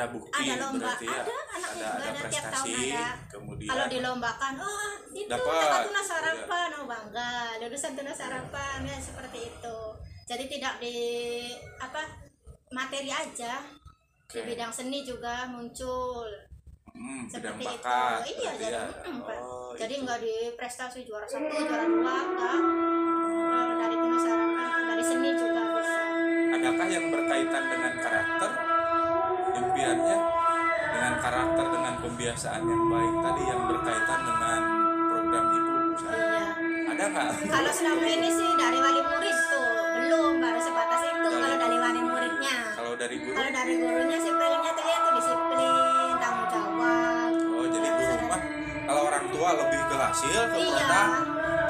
ada 0.00 0.08
bukti 0.08 0.40
ada 0.48 0.54
lomba 0.64 0.80
berarti 0.80 1.04
ya. 1.04 1.20
ada 1.20 1.36
anak 1.52 1.70
ada 1.76 1.76
juga 1.76 1.86
ada 1.92 2.08
ada 2.08 2.20
tiap 2.32 2.44
tahun 2.48 2.66
prestasi 2.72 2.88
ada. 2.96 3.08
kemudian 3.28 3.68
kalau 3.68 3.86
dilombakan 3.92 4.54
oh 4.64 4.90
itu 5.10 5.26
Dapat. 5.26 5.82
tunas 5.90 6.08
harapan 6.08 6.68
oh 6.78 6.84
bangga. 6.86 7.34
Lulusan 7.60 7.92
tunas 7.98 8.20
harapan 8.22 8.78
ya 8.86 8.96
seperti 8.98 9.38
itu. 9.50 9.78
Jadi 10.30 10.44
tidak 10.46 10.74
di 10.78 10.98
apa 11.82 12.06
materi 12.70 13.10
aja. 13.10 13.58
Di 14.30 14.38
Oke. 14.38 14.46
bidang 14.54 14.70
seni 14.70 15.02
juga 15.02 15.50
muncul. 15.50 16.30
Hmm, 16.94 17.26
bidang 17.26 17.58
seperti 17.58 17.64
itu. 17.66 17.82
bakat 17.82 18.20
iya 18.26 18.50
berarti 18.54 18.58
jadi 18.58 18.78
ya. 18.78 18.84
mm, 18.86 19.18
Pak. 19.26 19.38
Oh, 19.42 19.70
jadi 19.74 19.94
itu. 19.94 20.02
nggak 20.06 20.18
di 20.22 20.36
prestasi 20.54 20.98
juara 21.06 21.26
satu 21.26 21.46
juara 21.48 21.86
dua 21.86 22.14
enggak 22.26 22.60
dari 23.80 23.96
tunas 23.98 24.24
harapan 24.26 24.82
dari 24.94 25.04
seni 25.06 25.30
juga 25.34 25.62
bisa. 25.74 26.04
Adakah 26.50 26.86
yang 26.90 27.06
berkaitan 27.10 27.64
dengan 27.66 27.92
karakter 27.98 28.39
impiannya 29.80 30.16
dengan 30.90 31.14
karakter 31.18 31.66
dengan 31.66 31.94
pembiasaan 31.98 32.62
yang 32.62 32.82
baik 32.86 33.14
tadi 33.18 33.42
yang 33.48 33.60
berkaitan 33.64 34.20
dengan 34.20 34.60
program 35.08 35.44
ibu 35.50 35.72
misalnya 35.90 36.20
iya. 36.20 36.44
Ada 36.90 37.04
nggak? 37.06 37.28
Kalau 37.48 37.72
selama 37.72 38.04
ini 38.04 38.28
sih 38.28 38.50
dari 38.52 38.76
wali 38.76 39.00
murid 39.00 39.36
tuh. 39.48 39.68
Belum 39.96 40.32
baru 40.36 40.60
sebatas 40.60 41.00
itu 41.02 41.28
kalau 41.30 41.56
dari 41.56 41.76
wali 41.78 42.00
muridnya. 42.02 42.56
Kalau 42.74 42.92
dari 42.92 43.16
guru? 43.16 43.32
Kalau 43.32 43.50
dari 43.50 43.74
gurunya 43.74 44.18
sih 44.20 44.32
palingnya 44.34 44.72
tuh 44.74 44.84
ya 44.84 44.96
tuh 44.98 45.12
disiplin 45.16 45.72
tanggung 46.18 46.48
jawab. 46.50 47.30
Oh 47.40 47.66
jadi 47.66 47.88
guru 47.88 48.24
mah 48.26 48.40
kalau 48.84 49.02
orang 49.06 49.24
tua 49.30 49.48
lebih 49.56 49.80
ke 49.80 49.96
hasil 49.96 50.40
ke 50.44 50.56
Iya. 50.58 50.76
produk 50.76 51.08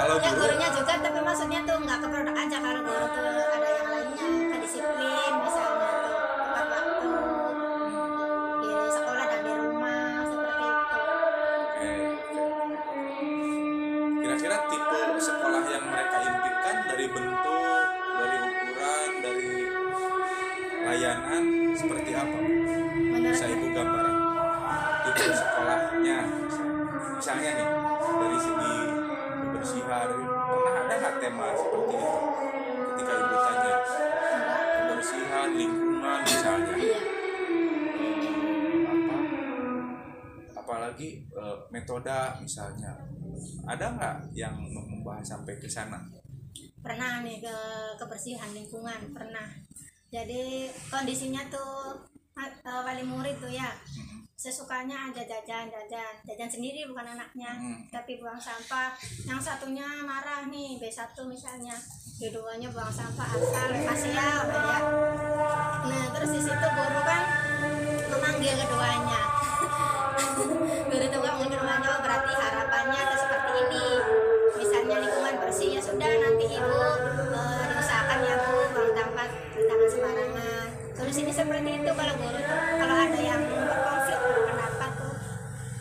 kalau 0.01 0.15
ya 0.17 0.31
guru? 0.33 0.41
gurunya 0.43 0.69
juga 0.73 0.93
tapi 0.99 1.19
maksudnya 1.21 1.61
tuh 1.63 1.77
nggak 1.79 1.99
ke 2.01 2.07
produk 2.09 2.35
aja 2.35 2.57
kalau 2.59 2.81
guru 2.81 3.07
tuh 3.07 3.23
apalagi 41.01 41.25
eh, 41.33 41.57
metode 41.73 42.19
misalnya. 42.45 42.93
Ada 43.65 43.97
nggak 43.97 44.17
yang 44.37 44.53
membahas 44.69 45.25
sampai 45.25 45.57
ke 45.57 45.65
sana? 45.65 45.97
Pernah 46.85 47.25
nih 47.25 47.41
ke 47.41 47.57
kebersihan 47.97 48.53
lingkungan 48.53 49.17
pernah. 49.17 49.49
Jadi 50.13 50.69
kondisinya 50.93 51.41
tuh 51.49 52.05
eh, 52.37 52.53
wali 52.85 53.01
murid 53.01 53.41
tuh 53.41 53.49
ya 53.49 53.69
Mm-mm. 53.97 54.21
sesukanya 54.41 55.13
aja 55.13 55.21
jajan 55.21 55.69
jajan 55.69 56.15
jajan 56.25 56.49
sendiri 56.49 56.89
bukan 56.89 57.05
anaknya 57.13 57.53
Hmm. 57.57 57.81
tapi 57.89 58.21
buang 58.21 58.41
sampah. 58.41 58.93
Yang 59.25 59.41
satunya 59.49 60.05
marah 60.05 60.45
nih 60.53 60.77
B1 60.77 61.17
misalnya. 61.25 61.77
Keduanya 62.21 62.69
buang 62.69 62.93
sampah 62.93 63.33
asal 63.33 63.73
kasih 63.73 64.13
ya 64.13 64.29
udah 64.45 64.61
ya? 64.61 64.79
Nah 65.89 66.05
terus 66.13 66.31
di 66.37 66.41
situ 66.45 66.67
guru 66.69 67.01
kan 67.01 67.25
memanggil 68.13 68.53
keduanya 68.61 69.40
guru 70.37 70.55
memanggil 70.61 71.07
keduanya 71.11 71.91
oh, 71.95 72.01
berarti 72.03 72.33
harapannya 72.35 73.03
seperti 73.15 73.51
ini. 73.63 73.87
Misalnya 74.59 74.97
lingkungan 75.03 75.35
bersih 75.45 75.69
ya 75.79 75.81
sudah 75.83 76.11
nanti 76.11 76.45
ibu 76.51 76.79
eh, 77.31 77.63
diusahakan 77.71 78.19
ya 78.27 78.35
bu 78.43 78.53
buang 78.75 78.91
sampah 78.97 79.29
jangan 79.55 79.89
sembarangan. 79.89 80.67
Solusinya 80.99 81.33
seperti 81.35 81.71
itu 81.81 81.91
kalau 81.95 82.15
guru 82.19 82.41
kalau 82.81 82.97
ada 82.97 83.19
yang 83.21 83.41
berkonflik 83.47 84.19
berpendapat 84.19 84.91
tuh 84.99 85.15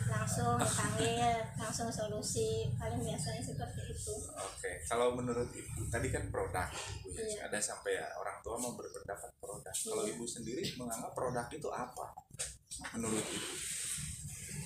langsung 0.10 0.56
dipanggil 0.62 1.36
langsung 1.60 1.90
solusi 1.90 2.50
paling 2.78 3.02
biasanya 3.02 3.42
seperti 3.42 3.82
itu. 3.90 4.14
Oke 4.38 4.72
kalau 4.86 5.18
menurut 5.18 5.50
ibu 5.52 5.82
tadi 5.90 6.08
kan 6.10 6.28
produk 6.30 6.70
ibu 7.06 7.18
ya. 7.18 7.24
Iya. 7.26 7.40
ada 7.50 7.60
sampai 7.60 7.98
ya 7.98 8.08
orang 8.18 8.38
tua 8.46 8.56
mau 8.62 8.74
berpendapat 8.78 9.32
produk. 9.42 9.74
Kalau 9.74 10.04
Iya. 10.06 10.14
ibu 10.14 10.24
sendiri 10.26 10.64
menganggap 10.78 11.12
produk 11.18 11.46
itu 11.50 11.70
apa? 11.74 12.06
Menurut 12.96 13.26
ibu 13.26 13.79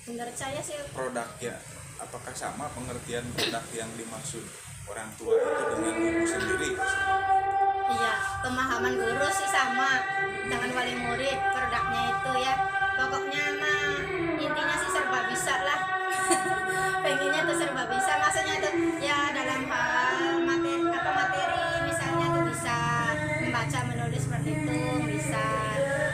menurut 0.04 0.36
saya 0.36 0.60
sih 0.60 0.76
produk 0.92 1.24
ya 1.40 1.56
apakah 1.96 2.36
sama 2.36 2.68
pengertian 2.76 3.24
produk 3.32 3.64
yang 3.72 3.88
dimaksud 3.96 4.44
orang 4.84 5.08
tua 5.16 5.32
itu 5.32 5.62
dengan 5.72 5.94
ibu 5.96 6.24
sendiri? 6.28 6.70
iya 7.88 8.12
pemahaman 8.44 8.92
guru 9.00 9.28
sih 9.32 9.48
sama. 9.48 10.04
Dengan 10.44 10.76
wali 10.76 10.92
murid 10.92 11.38
produknya 11.40 12.02
itu 12.12 12.32
ya. 12.36 12.54
Pokoknya 13.00 13.44
mah 13.56 13.96
intinya 14.36 14.76
sih 14.76 14.90
serba 14.92 15.24
bisa 15.32 15.54
lah. 15.64 15.80
Pengennya 17.04 17.40
tuh 17.48 17.56
serba 17.56 17.82
bisa. 17.88 18.12
Maksudnya 18.20 18.54
tuh 18.60 18.72
ya 19.00 19.32
dalam 19.32 19.64
hal 19.72 20.44
materi 20.44 20.84
apa 20.84 21.10
materi 21.16 21.64
misalnya 21.88 22.26
tuh 22.28 22.44
bisa 22.52 22.78
membaca 23.40 23.78
menulis 23.88 24.20
seperti 24.20 24.50
itu 24.52 24.80
bisa. 25.16 25.46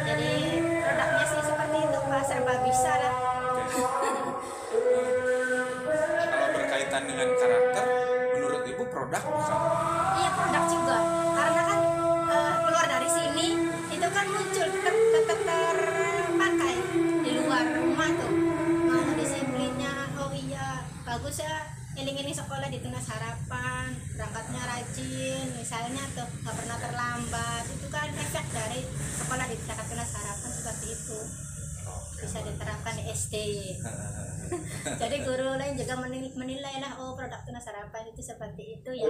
Jadi 0.06 0.32
produknya 0.62 1.24
sih 1.26 1.42
seperti 1.42 1.78
itu 1.90 1.98
pak. 2.06 2.22
Serba 2.22 2.54
bisa 2.62 2.92
lah 3.02 3.29
menurut 8.80 8.96
ibu 8.96 8.96
produk 8.96 9.22
Iya 10.16 10.30
produk 10.32 10.64
juga. 10.72 10.98
Karena 11.36 11.62
kan 11.68 11.80
eh, 12.32 12.54
keluar 12.64 12.86
dari 12.88 13.08
sini 13.12 13.48
itu 13.92 14.08
kan 14.08 14.26
muncul 14.32 14.66
tetap 14.72 14.96
tetap 14.96 15.38
terpakai 15.44 16.74
di 17.20 17.30
luar 17.36 17.64
rumah 17.76 18.08
tuh. 18.16 18.32
Mau 18.88 19.12
disiplinnya 19.20 19.92
oh 20.16 20.32
iya 20.32 20.80
bagus 21.04 21.44
ya 21.44 21.76
ini 22.00 22.32
sekolah 22.32 22.68
di 22.72 22.80
tunas 22.80 23.04
harapan 23.12 23.92
berangkatnya 24.16 24.62
rajin 24.64 25.46
misalnya 25.52 26.04
tuh 26.16 26.28
nggak 26.40 26.56
pernah 26.56 26.78
terlambat. 26.80 27.62
Itu 27.76 27.86
kan 27.92 28.08
efek 28.16 28.46
dari 28.48 28.80
sekolah 29.20 29.44
di 29.44 29.56
tunas 29.60 30.10
harapan 30.16 30.50
seperti 30.56 30.86
itu. 30.96 31.20
Bisa 32.20 32.38
diterapkan 32.44 32.96
di 32.96 33.04
SD 33.12 33.34
jadi 35.00 35.16
guru 35.22 35.54
lain 35.56 35.74
juga 35.76 35.94
menilai, 35.98 36.30
menilai 36.34 36.74
lah 36.82 36.92
oh 36.98 37.14
produk 37.14 37.40
tunas 37.44 37.64
harapan 37.66 38.02
itu 38.10 38.22
seperti 38.22 38.80
itu 38.80 38.90
ya. 38.92 39.06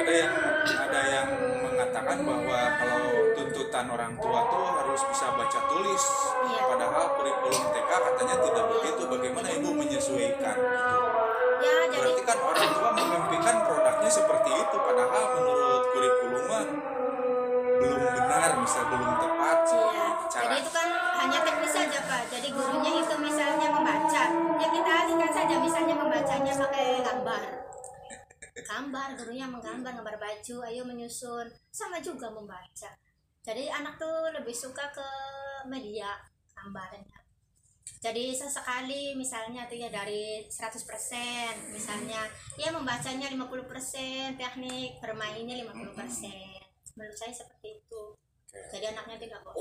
Ada 0.00 0.12
yang 0.12 0.34
ada 0.80 1.00
yang 1.06 1.28
mengatakan 1.62 2.18
bahwa 2.24 2.60
kalau 2.78 3.02
tuntutan 3.36 3.86
orang 3.88 4.12
tua 4.18 4.40
tuh 4.48 4.66
harus 4.80 5.00
bisa 5.06 5.26
baca 5.32 5.60
tulis 5.68 6.04
Iya. 6.50 6.62
padahal 6.66 7.04
kurikulum 7.14 7.64
TK 7.70 7.90
katanya 7.90 8.36
tidak 8.42 8.64
begitu. 8.68 9.02
Bagaimana 9.06 9.48
ibu 9.52 9.68
menyesuaikan 9.70 10.56
itu? 10.56 10.96
Ya 11.60 11.72
jadi 11.86 11.96
berarti 12.00 12.22
kan 12.24 12.38
orang 12.40 12.70
tua 12.72 12.90
memimpikan 12.96 13.56
produknya 13.68 14.10
seperti 14.10 14.50
itu 14.56 14.76
padahal 14.80 15.24
menurut 15.36 15.82
kurikulum 15.92 16.66
belum 17.80 18.00
benar 18.04 18.50
misal 18.60 18.84
belum 18.88 19.12
tepat 19.16 19.58
Iya, 19.70 20.06
cara. 20.28 20.42
jadi 20.46 20.56
itu 20.62 20.70
kan 20.72 20.88
hanya 21.20 21.38
teknis 21.44 21.72
saja 21.72 22.00
pak. 22.04 22.22
Jadi 22.28 22.48
gurunya 22.52 22.92
itu 22.96 23.14
membacanya 26.20 26.52
pakai 26.68 26.88
gambar. 27.00 27.42
Gambar, 28.60 29.08
gurunya 29.16 29.48
menggambar, 29.48 29.92
gambar 29.96 30.16
baju, 30.20 30.56
ayo 30.68 30.84
menyusun, 30.84 31.48
sama 31.72 31.96
juga 32.04 32.28
membaca. 32.28 32.92
jadi 33.40 33.72
anak 33.72 33.96
tuh 33.96 34.28
lebih 34.36 34.52
suka 34.52 34.84
ke 34.92 35.08
media 35.64 36.12
gambarnya 36.52 37.16
jadi 38.04 38.36
sesekali 38.36 39.16
misalnya 39.16 39.64
tuh 39.64 39.80
ya 39.80 39.88
dari 39.88 40.44
100% 40.44 40.76
misalnya 41.72 42.28
ya 42.60 42.68
membacanya 42.68 43.32
50% 43.32 44.36
teknik 44.36 45.00
bermainnya 45.00 45.56
50% 45.64 47.00
menurut 47.00 47.16
saya 47.16 47.32
seperti 47.32 47.80
itu 47.80 48.02
jadi 48.68 48.92
anaknya 48.92 49.16
tidak 49.24 49.40
kok 49.40 49.56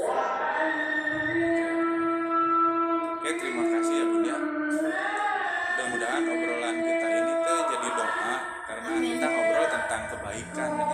Oke, 3.19 3.36
terima 3.36 3.63
kasih 3.67 3.95
ya 4.00 4.06
Bun 4.08 4.24
ya. 4.24 4.38
Mudah-mudahan 5.89 6.21
obrolan 6.21 6.78
kita 6.86 7.08
ini 7.10 7.34
teh 7.34 7.60
jadi 7.65 7.89
doa 7.97 8.36
karena 8.69 8.89
kita 9.02 9.25
ngobrol 9.25 9.67
tentang 9.73 10.04
kebaikan 10.06 10.69
ya. 10.69 10.86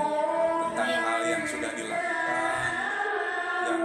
Tentang 0.55 0.91
hal 1.03 1.21
yang 1.27 1.43
sudah 1.43 1.71
dilakukan, 1.75 2.71
yang 3.67 3.81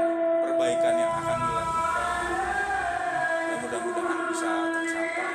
perbaikan 0.47 0.95
yang 0.95 1.13
akan 1.19 1.39
dilakukan. 1.43 2.23
Dan 3.27 3.57
mudah-mudahan 3.59 4.19
bisa 4.31 4.51
tercapai. 4.71 5.31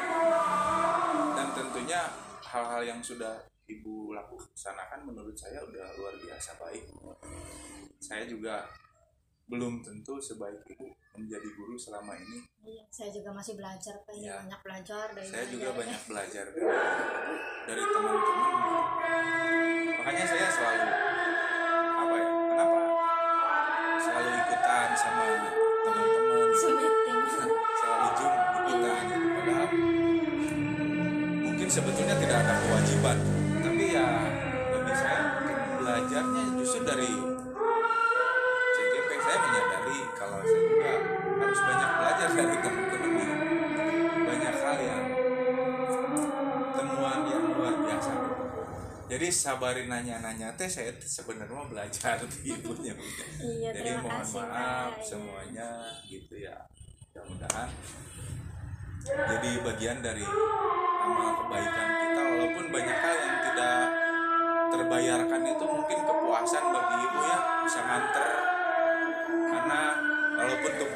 Dan 1.36 1.48
tentunya 1.52 2.02
hal-hal 2.40 2.82
yang 2.88 3.00
sudah 3.04 3.36
Ibu 3.66 4.14
laksanakan 4.16 5.10
menurut 5.10 5.34
saya 5.36 5.60
udah 5.60 5.92
luar 6.00 6.16
biasa 6.22 6.56
baik. 6.56 6.86
Saya 8.00 8.24
juga 8.30 8.64
belum 9.50 9.82
tentu 9.82 10.22
sebaik 10.22 10.62
ibu 10.70 10.88
menjadi 11.16 11.48
guru 11.54 11.76
selama 11.76 12.14
ini. 12.16 12.40
Iya, 12.62 12.84
saya 12.90 13.10
juga 13.10 13.30
masih 13.32 13.54
belajar 13.56 13.94
Pak. 14.02 14.14
Iya. 14.14 14.42
banyak 14.42 14.60
belajar 14.62 15.06
dari 15.14 15.28
Saya 15.28 15.46
juga 15.48 15.70
belajar. 15.70 15.80
banyak 15.80 16.02
belajar 16.06 16.46
dari 16.50 16.66
dari 17.66 17.82
teman-teman. 17.84 18.54
Makanya 20.00 20.26
saya 20.26 20.48
selalu 20.50 20.88
apa 21.96 22.16
ya? 22.16 22.28
Kenapa 22.30 22.80
selalu 24.00 24.30
ikutan 24.36 24.88
sama 24.96 25.24
teman-teman? 25.26 26.50
selalu 27.80 28.08
zoom 28.16 28.34
ikutan. 28.66 29.04
Padahal 29.36 29.68
mungkin 31.46 31.68
sebetulnya 31.70 32.16
tidak 32.18 32.38
ada 32.44 32.54
kewajiban, 32.62 33.18
tapi 33.62 33.84
ya 33.94 34.08
bagi 34.72 34.94
saya 34.96 35.22
mungkin 35.38 35.58
belajarnya 35.80 36.44
justru 36.58 36.82
dari 36.82 37.10
jadi 49.06 49.28
sabarin 49.30 49.86
nanya-nanya 49.86 50.50
teh 50.54 50.66
saya 50.66 50.90
sebenarnya 50.98 51.66
belajar 51.66 52.18
di 52.32 52.52
ibunya 52.52 52.94
Iya, 53.38 53.70
jadi 53.72 53.90
mohon 54.00 54.20
kasih, 54.20 54.42
maaf 54.42 54.94
Pak. 54.94 55.06
semuanya 55.06 55.70
gitu 56.04 56.36
ya. 56.36 56.58
Mudah-mudahan 57.14 57.70
jadi 59.06 59.52
bagian 59.62 59.98
dari 60.02 60.26
amal 61.00 61.30
kebaikan 61.38 61.90
kita. 61.94 62.22
Walaupun 62.26 62.66
banyak 62.74 62.98
hal 62.98 63.16
yang 63.16 63.38
tidak 63.40 63.78
terbayarkan 64.68 65.42
itu 65.46 65.66
mungkin 65.66 66.00
kepuasan 66.02 66.66
bagi 66.74 66.96
ibu 67.00 67.20
ya 67.22 67.38
bisa 67.64 67.80
nganter. 67.86 68.28
Karena 69.46 69.80
walaupun 70.36 70.72
tumpuk-tumpukan 70.76 70.95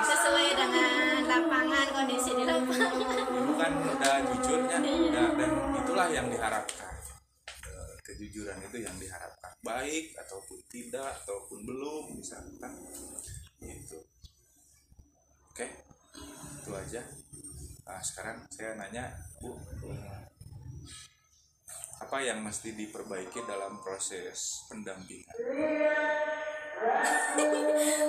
Sesuai 0.00 0.48
dengan 0.56 1.22
lapangan 1.28 1.86
kondisi 1.94 2.30
di 2.34 2.44
lapangan. 2.46 2.92
Ibu 3.30 3.52
kan 3.54 3.72
udah 3.78 4.16
jujurnya 4.26 4.78
udah 4.80 5.28
dan 5.36 5.52
itulah 5.76 6.08
yang 6.10 6.26
diharapkan. 6.30 6.94
Eh, 7.66 7.94
kejujuran 8.02 8.58
itu 8.64 8.78
yang 8.82 8.96
diharapkan. 8.98 9.52
Baik 9.60 10.16
ataupun 10.18 10.58
tidak 10.70 11.20
ataupun 11.22 11.62
belum 11.62 12.18
misalkan. 12.18 12.72
Itu 13.60 13.98
oke? 15.52 15.66
Itu 16.64 16.70
aja. 16.74 17.02
Nah, 17.86 18.00
sekarang 18.06 18.46
saya 18.54 18.78
nanya 18.78 19.10
bu 19.42 19.58
eh, 19.90 20.29
apa 22.00 22.16
yang 22.24 22.40
mesti 22.40 22.72
diperbaiki 22.72 23.44
dalam 23.44 23.76
proses 23.84 24.64
pendampingan 24.72 25.36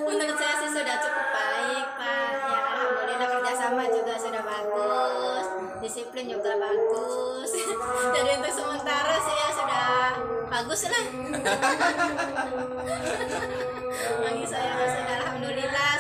Menurut 0.08 0.38
saya 0.40 0.64
sih 0.64 0.72
sudah 0.72 0.96
cukup 1.04 1.28
baik 1.28 1.88
Pak. 2.00 2.32
Ya 2.40 2.60
Alhamdulillah 2.72 3.28
kerjasama 3.28 3.84
juga 3.92 4.16
sudah 4.16 4.40
bagus. 4.48 5.46
Disiplin 5.84 6.32
juga 6.32 6.56
bagus. 6.56 7.52
Jadi 8.16 8.30
untuk 8.40 8.54
sementara 8.56 9.20
sih 9.20 9.36
ya 9.36 9.50
sudah 9.52 10.16
bagus 10.48 10.88
lah. 10.88 11.04
Bagi 14.24 14.46
saya 14.48 14.72
sudah 14.88 15.16
Alhamdulillah 15.20 15.92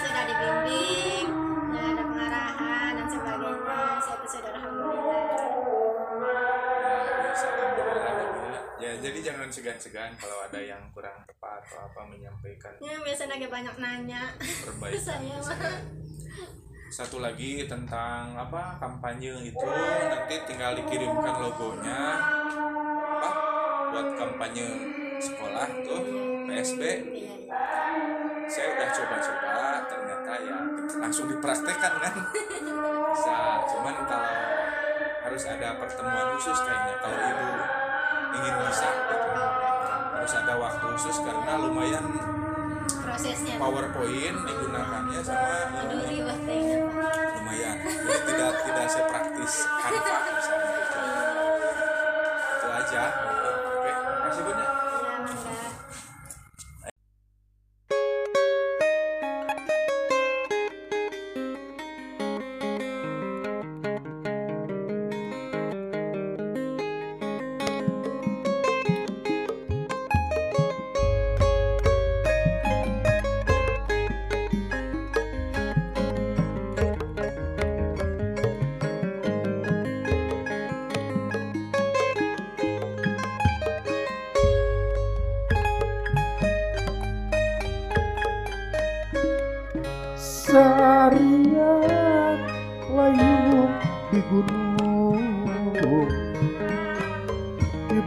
jadi 9.21 9.37
jangan 9.37 9.53
segan-segan 9.53 10.11
kalau 10.17 10.49
ada 10.49 10.57
yang 10.57 10.81
kurang 10.97 11.13
tepat 11.29 11.61
atau 11.61 11.85
apa 11.85 12.09
menyampaikan. 12.09 12.73
Ya 12.81 12.97
biasanya 13.05 13.37
lagi 13.37 13.47
banyak 13.53 13.75
nanya. 13.77 14.33
perbaikan 14.41 14.97
Saya 15.45 15.77
satu 16.89 17.21
lagi 17.21 17.69
tentang 17.69 18.33
apa 18.33 18.81
kampanye 18.81 19.45
itu 19.45 19.67
nanti 20.09 20.35
tinggal 20.49 20.73
dikirimkan 20.73 21.37
logonya. 21.37 22.01
Apa? 23.21 23.29
Buat 23.93 24.09
kampanye 24.17 24.67
sekolah 25.21 25.69
tuh 25.85 26.01
PSB 26.49 26.81
saya 28.49 28.67
udah 28.73 28.89
coba-coba 28.89 29.55
ternyata 29.85 30.31
ya 30.41 30.57
langsung 30.97 31.29
dipraktekkan 31.29 31.93
kan? 32.01 32.15
Bisa 33.13 33.37
cuman 33.69 33.95
kalau 34.01 34.37
harus 35.29 35.43
ada 35.45 35.77
pertemuan 35.77 36.25
khusus 36.41 36.57
kayaknya 36.65 36.95
kalau 37.05 37.21
ibu 37.21 37.80
ingin 38.35 38.55
bisa 38.67 38.89
gitu. 38.89 39.43
Harus 40.11 40.33
ada 40.37 40.53
waktu 40.59 40.85
khusus 40.95 41.17
karena 41.25 41.53
lumayan 41.57 42.05
Prosesnya. 43.01 43.55
PowerPoint 43.57 44.37
digunakannya 44.45 45.21
sama 45.25 45.57
Aduh 45.83 46.05
lumayan. 47.41 47.77
Tidak 48.27 48.53
tidak 48.65 48.87
sepraktis. 48.87 49.53
Canva 49.65 50.17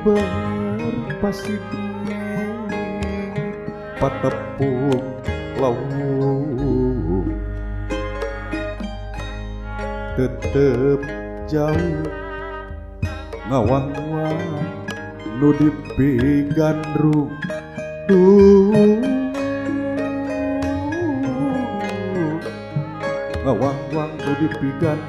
berpasir 0.04 1.64
Patepung 3.96 5.00
laut 5.56 5.80
Tetep 10.14 11.00
jauh 11.48 12.04
Ngawang-wang 13.48 14.44
Nu 15.40 15.56
dipigandrung 15.56 17.32
Duh 18.04 19.14
ngawang-wang 23.44 24.08
nu 24.24 24.32
dipigandrung 24.40 25.03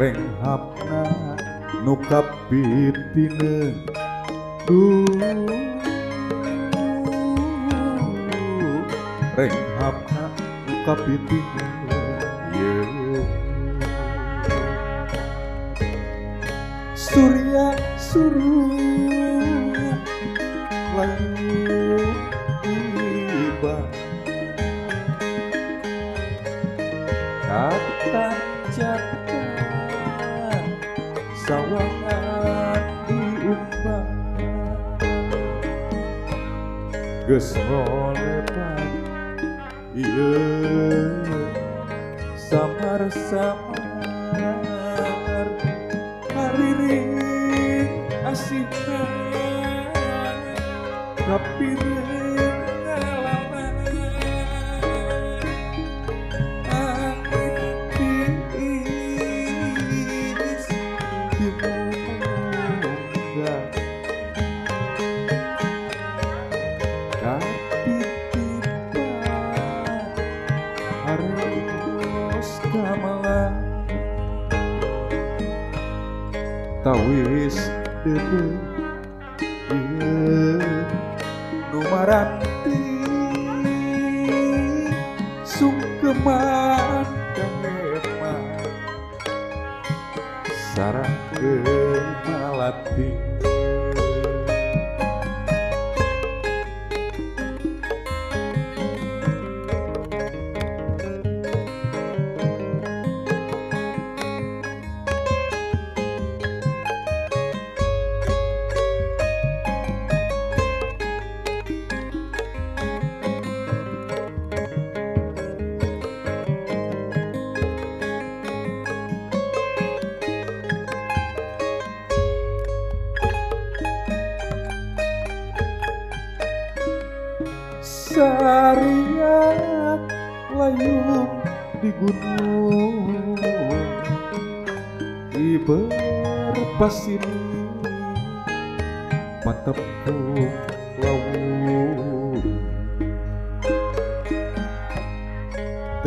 renghapna 0.00 1.00
nukapitine 1.84 3.74
du 4.66 4.80
renghapna 9.36 10.22
nukapitine 10.66 11.64
yeah. 12.54 13.26
surya 16.94 17.66
surya 18.08 18.57
ngolebat 37.38 38.82
ieu 39.94 40.34
samar-samar 42.34 43.78
hariring 46.34 47.14
asihna 48.30 49.02
kapireun 51.22 51.87
tawis 76.88 77.58
e 78.08 78.16
Numaran 81.70 82.37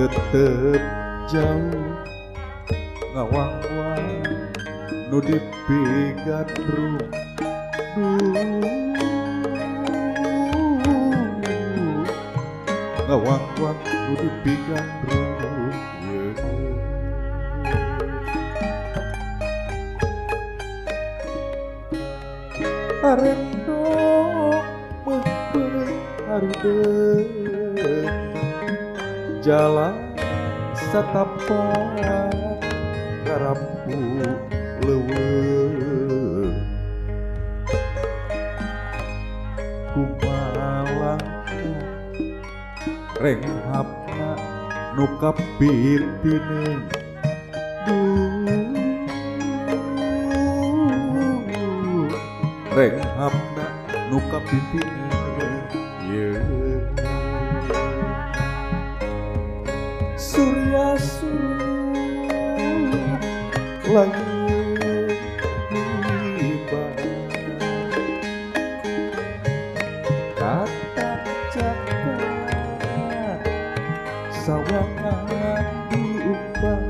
Tetep 0.02 0.82
jauh 1.30 1.94
ngawang-wang 3.14 4.26
Nu 5.14 5.22
dipigandrung 5.22 6.98
Duh 7.94 8.18
ngawang-wang 13.06 13.78
nu 13.86 14.14
dipigandrung 14.18 15.70
yeun. 16.02 16.34
Arendo 23.06 23.86
mempeuing 25.06 25.94
harideung 26.26 28.41
jalan 29.42 30.14
satapak 30.78 31.98
karampu 33.26 33.98
leuweung 34.86 36.62
kumalang 39.98 41.26
renghapna 43.18 44.38
nu 44.94 45.10
kapitineun 45.18 46.86
duh. 47.90 48.46
Renghapna 52.78 53.66
nu 54.14 54.22
kapitineun 54.30 55.11
sawangan 74.42 75.66
diumpah 75.94 76.82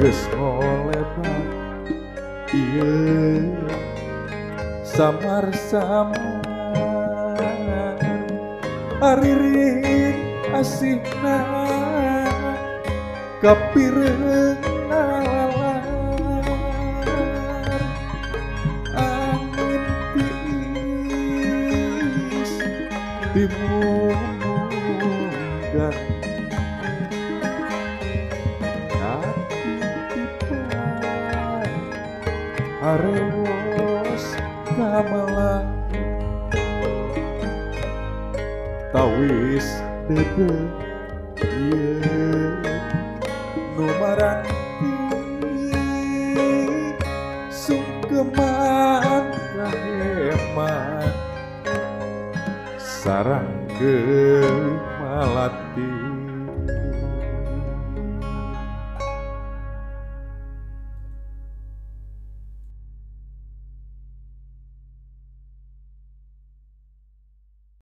geus 0.00 0.20
ngolebat 0.32 1.44
ieu 2.48 3.52
samar-samar 4.88 6.16
ariring 9.04 10.16
asihna 10.56 11.44
kapireung 13.44 14.65
嗯。 40.16 40.85